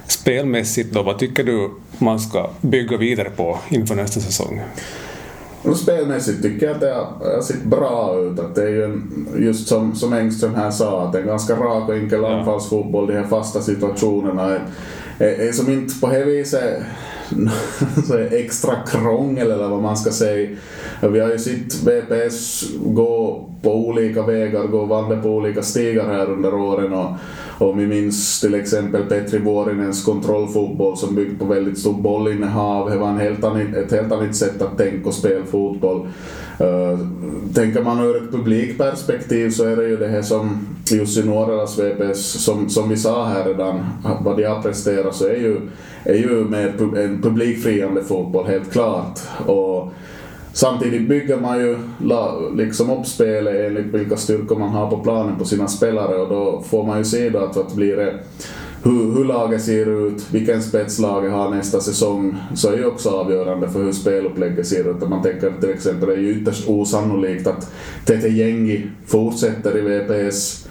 Spelmässigt 0.06 0.94
då, 0.94 1.02
vad 1.02 1.18
tycker 1.18 1.44
du 1.44 1.70
man 1.98 2.20
ska 2.20 2.50
bygga 2.60 2.96
vidare 2.96 3.30
på 3.30 3.58
inför 3.68 3.94
nästa 3.94 4.20
säsong? 4.20 4.60
Spelmässigt 5.76 6.42
tycker 6.42 6.66
jag 6.66 6.74
att 6.74 6.80
det 6.80 6.94
har 6.94 7.40
sett 7.42 7.64
bra 7.64 8.18
ut. 8.20 8.38
Att 8.38 8.54
det 8.54 8.62
är 8.62 8.68
ju 8.68 8.84
en, 8.84 9.26
just 9.38 9.68
som, 9.68 9.94
som 9.94 10.12
Engström 10.12 10.54
här 10.54 10.70
sa, 10.70 11.02
att 11.02 11.14
en 11.14 11.26
ganska 11.26 11.56
rak 11.56 11.88
och 11.88 11.94
enkel 11.94 12.20
ja. 12.22 12.38
anfallsfotboll, 12.38 13.06
de 13.06 13.12
här 13.12 13.24
fasta 13.24 13.60
situationerna. 13.60 14.42
Är, 14.42 14.60
är, 15.18 15.48
är 15.48 15.52
som 15.52 15.72
inte 15.72 16.00
på 16.00 16.06
det 16.06 16.24
viset 16.24 16.82
extra 18.30 18.74
krångel 18.86 19.50
eller 19.50 19.68
vad 19.68 19.82
man 19.82 19.96
ska 19.96 20.10
säga. 20.10 20.48
Vi 21.00 21.20
har 21.20 21.28
ju 21.28 21.38
sett 21.38 21.82
VPS 21.82 22.64
gå 22.84 23.44
på 23.62 23.74
olika 23.74 24.22
vägar, 24.22 24.66
gå 24.66 24.84
vandra 24.84 25.22
på 25.22 25.28
olika 25.28 25.62
stigar 25.62 26.06
här 26.06 26.30
under 26.30 26.54
åren 26.54 26.92
och, 26.92 27.10
och 27.58 27.80
vi 27.80 27.86
minns 27.86 28.40
till 28.40 28.54
exempel 28.54 29.02
Petri 29.02 29.38
Vuorinens 29.38 30.04
kontrollfotboll 30.04 30.96
som 30.96 31.14
byggde 31.14 31.38
på 31.38 31.44
väldigt 31.44 31.78
stort 31.78 32.00
bollinnehav. 32.00 32.90
Det 32.90 32.96
var 32.96 33.08
en 33.08 33.20
helt 33.20 33.44
annat, 33.44 33.74
ett 33.76 33.92
helt 33.92 34.12
annat 34.12 34.36
sätt 34.36 34.62
att 34.62 34.78
tänka 34.78 35.08
och 35.08 35.14
spela 35.14 35.44
fotboll. 35.44 36.06
Eh, 36.60 36.98
tänker 37.54 37.82
man 37.82 38.00
ur 38.00 38.16
ett 38.16 38.32
publikperspektiv 38.32 39.50
så 39.50 39.64
är 39.64 39.76
det 39.76 39.88
ju 39.88 39.96
det 39.96 40.08
här 40.08 40.22
som 40.22 40.66
Jussi 40.90 41.24
Nuorelas 41.24 41.78
VPS, 41.78 42.44
som, 42.44 42.68
som 42.68 42.88
vi 42.88 42.96
sa 42.96 43.24
här 43.24 43.44
redan, 43.44 43.86
vad 44.20 44.36
de 44.36 44.44
har 44.44 44.62
presterat 44.62 45.14
så 45.14 45.26
är 45.26 45.36
ju, 45.36 45.60
är 46.04 46.14
ju 46.14 46.44
mer 46.44 46.98
en 46.98 47.22
publikfriande 47.22 48.04
fotboll 48.04 48.46
helt 48.46 48.72
klart. 48.72 49.20
Och 49.46 49.92
Samtidigt 50.52 51.08
bygger 51.08 51.36
man 51.36 51.58
ju 51.58 51.76
liksom 52.56 52.90
upp 52.90 53.06
spelet 53.06 53.66
enligt 53.66 53.86
vilka 53.86 54.16
styrkor 54.16 54.58
man 54.58 54.68
har 54.68 54.90
på 54.90 54.96
planen 54.96 55.38
på 55.38 55.44
sina 55.44 55.68
spelare 55.68 56.16
och 56.16 56.28
då 56.28 56.62
får 56.70 56.84
man 56.84 56.98
ju 56.98 57.04
se 57.04 57.30
då 57.30 57.38
att, 57.38 57.56
att 57.56 57.74
blir 57.74 57.96
det 57.96 58.14
hur, 58.82 59.14
hur 59.14 59.24
laget 59.24 59.62
ser 59.62 60.06
ut, 60.06 60.26
vilken 60.30 60.62
spets 60.62 60.98
laget 60.98 61.32
har 61.32 61.50
nästa 61.50 61.80
säsong, 61.80 62.36
så 62.54 62.72
är 62.72 62.76
ju 62.76 62.86
också 62.86 63.10
avgörande 63.10 63.68
för 63.68 63.82
hur 63.82 63.92
spelupplägget 63.92 64.66
ser 64.66 64.90
ut. 64.90 65.08
Man 65.08 65.22
tänker 65.22 65.52
till 65.60 65.70
exempel, 65.70 66.08
det 66.08 66.14
är 66.14 66.18
ju 66.18 66.40
ytterst 66.40 66.68
osannolikt 66.68 67.46
att 67.46 67.72
Tete 68.04 68.28
Jengi 68.28 68.86
fortsätter 69.06 69.78
i 69.78 69.80
VPS. 69.80 70.68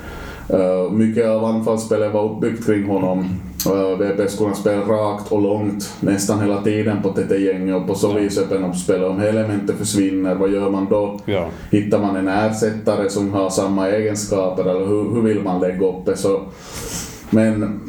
Uh, 0.53 0.91
mycket 0.91 1.27
av 1.27 1.45
anfallsspelet 1.45 2.13
var 2.13 2.31
uppbyggt 2.31 2.65
kring 2.65 2.85
honom. 2.85 3.29
Uh, 3.67 3.97
VPS 3.97 4.37
kunde 4.37 4.55
spela 4.55 4.81
rakt 4.81 5.31
och 5.31 5.41
långt 5.41 5.93
nästan 5.99 6.41
hela 6.41 6.61
tiden 6.61 7.01
på 7.01 7.09
Tete 7.09 7.35
Jengi 7.35 7.71
och 7.71 7.87
på 7.87 7.95
så 7.95 8.13
vis 8.13 8.37
öppna 8.37 8.69
upp 8.69 8.75
spelet. 8.75 9.09
Om 9.09 9.19
elementet 9.19 9.75
försvinner, 9.75 10.35
vad 10.35 10.51
gör 10.51 10.69
man 10.69 10.87
då? 10.89 11.19
Ja. 11.25 11.47
Hittar 11.71 11.99
man 11.99 12.15
en 12.15 12.27
ersättare 12.27 13.09
som 13.09 13.33
har 13.33 13.49
samma 13.49 13.89
egenskaper 13.89 14.63
eller 14.63 14.85
hur, 14.85 15.13
hur 15.13 15.21
vill 15.21 15.41
man 15.41 15.61
lägga 15.61 15.87
upp 15.87 16.05
det? 16.05 16.17
Så, 16.17 16.41
men 17.29 17.79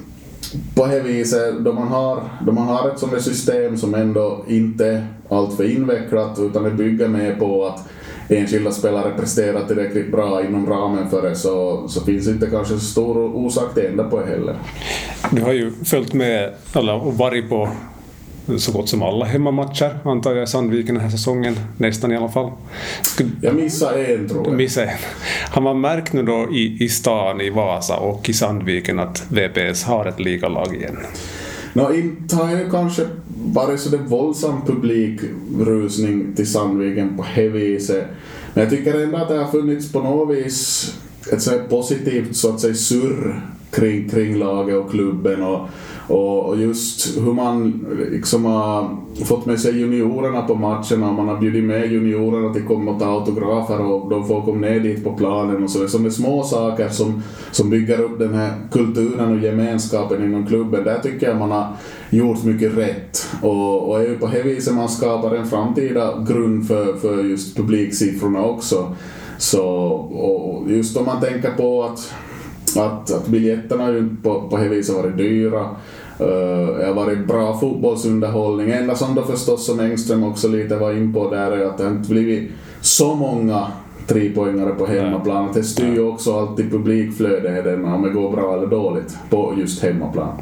på 0.74 0.86
det 0.86 1.00
viset, 1.00 1.54
då 1.60 1.72
man 1.72 1.88
har, 1.88 2.22
då 2.46 2.52
man 2.52 2.66
har 2.66 2.88
ett 2.88 2.98
sånt 2.98 3.22
system 3.22 3.76
som 3.76 3.94
ändå 3.94 4.44
inte 4.48 4.86
är 4.86 5.06
alltför 5.28 5.64
invecklat 5.64 6.38
utan 6.38 6.62
det 6.62 6.70
bygger 6.70 7.08
mer 7.08 7.34
på 7.34 7.66
att 7.66 7.88
enskilda 8.28 8.70
spelare 8.70 9.12
presterar 9.18 9.64
tillräckligt 9.64 10.12
bra 10.12 10.44
inom 10.44 10.66
ramen 10.66 11.10
för 11.10 11.22
det 11.22 11.36
så, 11.36 11.88
så 11.88 12.04
finns 12.04 12.24
det 12.26 12.30
inte 12.30 12.46
kanske 12.46 12.74
så 12.74 12.80
stor 12.80 13.16
orsak 13.18 13.74
till 13.74 13.86
ändra 13.86 14.04
på 14.04 14.20
det 14.20 14.26
heller. 14.26 14.56
Du 15.30 15.42
har 15.42 15.52
ju 15.52 15.72
följt 15.84 16.14
med, 16.14 16.52
eller 16.74 17.12
varit 17.18 17.48
på 17.48 17.68
så 18.56 18.72
gott 18.72 18.88
som 18.88 19.02
alla 19.02 19.24
hemmamatcher 19.24 19.98
antar 20.04 20.34
jag 20.34 20.42
i 20.42 20.46
Sandviken 20.46 20.94
den 20.94 21.04
här 21.04 21.10
säsongen, 21.10 21.56
nästan 21.76 22.12
i 22.12 22.16
alla 22.16 22.28
fall. 22.28 22.50
Jag 23.42 23.54
missade 23.54 24.06
en 24.06 24.28
tror 24.28 24.46
jag. 24.46 24.54
Missade 24.54 24.86
en. 24.86 24.98
Har 25.50 25.62
man 25.62 25.80
märkt 25.80 26.12
nu 26.12 26.22
då 26.22 26.48
i, 26.52 26.84
i 26.84 26.88
stan, 26.88 27.40
i 27.40 27.50
Vasa 27.50 27.96
och 27.96 28.28
i 28.28 28.32
Sandviken 28.32 28.98
att 28.98 29.24
VPS 29.28 29.84
har 29.84 30.06
ett 30.06 30.20
ligalag 30.20 30.76
igen? 30.76 30.96
No, 31.72 31.94
inte 31.94 32.36
har 32.36 32.50
ju 32.50 32.70
kanske 32.70 33.06
varit 33.44 33.80
så 33.80 33.90
det 33.90 33.96
våldsam 33.96 34.66
publikrusning 34.66 36.34
till 36.34 36.52
Sandviken 36.52 37.16
på 37.16 37.24
det 37.34 37.48
viset. 37.48 38.04
Men 38.54 38.64
jag 38.64 38.70
tycker 38.70 39.02
ändå 39.02 39.16
att 39.16 39.28
det 39.28 39.36
har 39.36 39.50
funnits 39.50 39.92
på 39.92 40.00
något 40.00 40.36
vis 40.36 40.94
ett 41.32 41.42
så 41.42 41.58
positivt 41.68 42.36
så 42.36 42.54
att 42.54 42.60
säga 42.60 42.74
surr 42.74 43.42
kring, 43.70 44.08
kring 44.08 44.38
laget 44.38 44.76
och 44.76 44.90
klubben 44.90 45.42
och 45.42 45.68
och 46.08 46.58
just 46.58 47.18
hur 47.18 47.32
man 47.32 47.86
liksom 48.10 48.44
har 48.44 48.96
fått 49.24 49.46
med 49.46 49.60
sig 49.60 49.78
juniorerna 49.78 50.42
på 50.42 50.54
matcherna, 50.54 51.12
man 51.12 51.28
har 51.28 51.36
bjudit 51.40 51.64
med 51.64 51.92
juniorerna 51.92 52.52
till 52.52 52.62
att 52.62 52.68
komma 52.68 52.90
och 52.90 53.00
ta 53.00 53.06
autografer 53.06 53.80
och 53.80 54.10
de 54.10 54.26
får 54.28 54.42
komma 54.42 54.60
ner 54.60 54.80
dit 54.80 55.04
på 55.04 55.12
planen 55.12 55.64
och 55.64 55.70
så. 55.70 55.78
Det 55.78 56.06
är 56.06 56.10
små 56.10 56.42
saker 56.42 56.88
som, 56.88 57.22
som 57.50 57.70
bygger 57.70 58.00
upp 58.00 58.18
den 58.18 58.34
här 58.34 58.52
kulturen 58.72 59.36
och 59.36 59.44
gemenskapen 59.44 60.24
inom 60.24 60.46
klubben. 60.46 60.84
Där 60.84 60.98
tycker 60.98 61.28
jag 61.28 61.38
man 61.38 61.50
har 61.50 61.66
gjort 62.10 62.44
mycket 62.44 62.76
rätt. 62.76 63.26
Och, 63.42 63.88
och 63.88 64.00
är 64.00 64.08
ju 64.08 64.18
på 64.18 64.26
det 64.26 64.42
viset 64.42 64.74
man 64.74 64.88
skapar 64.88 65.34
en 65.34 65.46
framtida 65.46 66.24
grund 66.28 66.66
för, 66.66 66.92
för 66.92 67.24
just 67.24 67.56
publiksiffrorna 67.56 68.44
också. 68.44 68.94
Så, 69.38 69.64
och 69.64 70.70
just 70.70 70.96
om 70.96 71.06
man 71.06 71.20
tänker 71.20 71.50
på 71.50 71.82
att 71.82 72.12
att, 72.76 73.10
att 73.10 73.26
biljetterna 73.26 73.90
ju 73.90 74.16
på, 74.22 74.48
på 74.48 74.56
det 74.56 74.68
viset 74.68 74.94
varit 74.94 75.16
dyra. 75.16 75.76
Uh, 76.20 76.78
det 76.78 76.86
har 76.86 76.94
varit 76.94 77.26
bra 77.26 77.58
fotbollsunderhållning. 77.60 78.70
Enda 78.70 78.94
som 78.94 79.14
då 79.14 79.22
förstås 79.22 79.66
som 79.66 79.80
Engström 79.80 80.24
också 80.24 80.48
lite 80.48 80.76
var 80.76 80.92
in 80.92 81.12
på 81.12 81.30
där 81.30 81.50
är 81.50 81.66
att 81.66 81.78
det 81.78 81.86
inte 81.86 82.10
blivit 82.10 82.50
så 82.80 83.14
många 83.14 83.66
trepoängare 84.06 84.74
på 84.74 84.86
hemmaplan. 84.86 85.50
Det 85.54 85.62
styr 85.62 85.92
ju 85.92 86.08
också 86.08 86.38
alltid 86.38 86.70
publikflödet 86.70 87.66
om 87.66 88.02
det 88.02 88.10
går 88.10 88.30
bra 88.30 88.56
eller 88.56 88.66
dåligt 88.66 89.16
på 89.30 89.54
just 89.58 89.82
hemmaplan. 89.82 90.40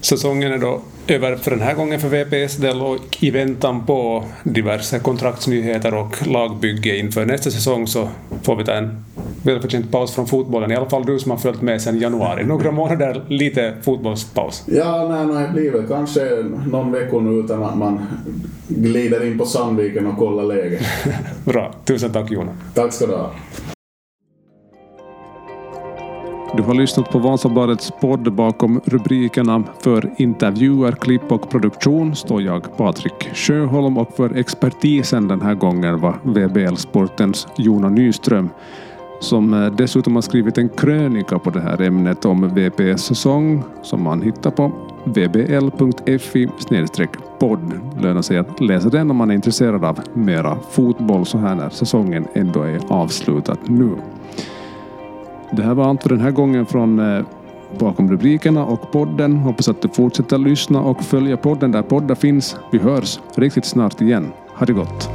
Säsongen 0.00 0.52
är 0.52 0.58
då 0.58 0.80
över 1.06 1.36
för 1.36 1.50
den 1.50 1.60
här 1.60 1.74
gången 1.74 2.00
för 2.00 2.08
VPS 2.08 2.56
del 2.56 2.82
och 2.82 3.18
i 3.20 3.30
väntan 3.30 3.86
på 3.86 4.24
diverse 4.42 4.98
kontraktsnyheter 4.98 5.94
och 5.94 6.26
lagbygge 6.26 6.96
inför 6.96 7.26
nästa 7.26 7.50
säsong 7.50 7.86
så 7.86 8.08
får 8.42 8.56
vi 8.56 8.64
ta 8.64 8.72
en 8.72 9.04
välförtjänt 9.42 9.92
paus 9.92 10.14
från 10.14 10.26
fotbollen. 10.26 10.70
I 10.70 10.76
alla 10.76 10.88
fall 10.88 11.04
du 11.06 11.18
som 11.18 11.30
har 11.30 11.38
följt 11.38 11.62
med 11.62 11.82
sedan 11.82 11.98
januari. 11.98 12.44
Några 12.44 12.70
månader, 12.70 13.24
lite 13.28 13.74
fotbollspaus. 13.82 14.64
Ja, 14.66 15.08
nej, 15.08 15.48
nej, 15.54 15.70
väl 15.70 15.86
kanske 15.86 16.20
någon 16.66 16.92
vecka 16.92 17.18
nu 17.18 17.30
utan 17.30 17.62
att 17.62 17.78
man 17.78 18.00
glider 18.68 19.26
in 19.26 19.38
på 19.38 19.46
Sandviken 19.46 20.06
och 20.06 20.18
kollar 20.18 20.44
läget. 20.44 20.82
Bra. 21.44 21.74
Tusen 21.84 22.12
tack 22.12 22.30
Jonas. 22.30 22.54
Tack 22.74 22.92
ska 22.92 23.06
du 23.06 23.12
ha. 23.12 23.30
Du 26.56 26.62
har 26.62 26.74
lyssnat 26.74 27.10
på 27.10 27.18
Vasabladets 27.18 27.92
podd. 28.00 28.32
Bakom 28.32 28.80
rubrikerna 28.84 29.64
för 29.82 30.10
intervjuer, 30.18 30.92
klipp 30.92 31.32
och 31.32 31.50
produktion 31.50 32.16
står 32.16 32.42
jag, 32.42 32.76
Patrik 32.76 33.30
Sjöholm, 33.34 33.98
och 33.98 34.16
för 34.16 34.36
expertisen 34.36 35.28
den 35.28 35.40
här 35.40 35.54
gången 35.54 36.00
var 36.00 36.18
VBL 36.22 36.76
Sportens 36.76 37.48
Jona 37.56 37.88
Nyström 37.88 38.50
som 39.20 39.54
eh, 39.54 39.72
dessutom 39.72 40.14
har 40.14 40.22
skrivit 40.22 40.58
en 40.58 40.68
krönika 40.68 41.38
på 41.38 41.50
det 41.50 41.60
här 41.60 41.80
ämnet 41.80 42.24
om 42.24 42.54
VPS 42.54 43.02
säsong 43.02 43.62
som 43.82 44.02
man 44.02 44.22
hittar 44.22 44.50
på 44.50 44.72
vbl.fi 45.04 46.48
podd. 47.40 47.72
Lönar 48.00 48.22
sig 48.22 48.38
att 48.38 48.60
läsa 48.60 48.88
den 48.88 49.10
om 49.10 49.16
man 49.16 49.30
är 49.30 49.34
intresserad 49.34 49.84
av 49.84 50.00
mera 50.14 50.58
fotboll 50.70 51.26
så 51.26 51.38
här 51.38 51.54
när 51.54 51.70
säsongen 51.70 52.26
ändå 52.34 52.62
är 52.62 52.80
avslutad 52.88 53.56
nu. 53.66 53.90
Det 55.52 55.62
här 55.62 55.74
var 55.74 55.84
allt 55.84 56.02
för 56.02 56.10
den 56.10 56.20
här 56.20 56.30
gången 56.30 56.66
från 56.66 56.98
eh, 56.98 57.24
bakom 57.78 58.10
rubrikerna 58.10 58.64
och 58.64 58.92
podden. 58.92 59.36
Hoppas 59.36 59.68
att 59.68 59.82
du 59.82 59.88
fortsätter 59.88 60.38
lyssna 60.38 60.80
och 60.80 61.02
följa 61.02 61.36
podden 61.36 61.72
där 61.72 61.82
poddar 61.82 62.14
finns. 62.14 62.56
Vi 62.72 62.78
hörs 62.78 63.20
riktigt 63.34 63.64
snart 63.64 64.00
igen. 64.00 64.32
Ha 64.56 64.66
det 64.66 64.72
gott! 64.72 65.10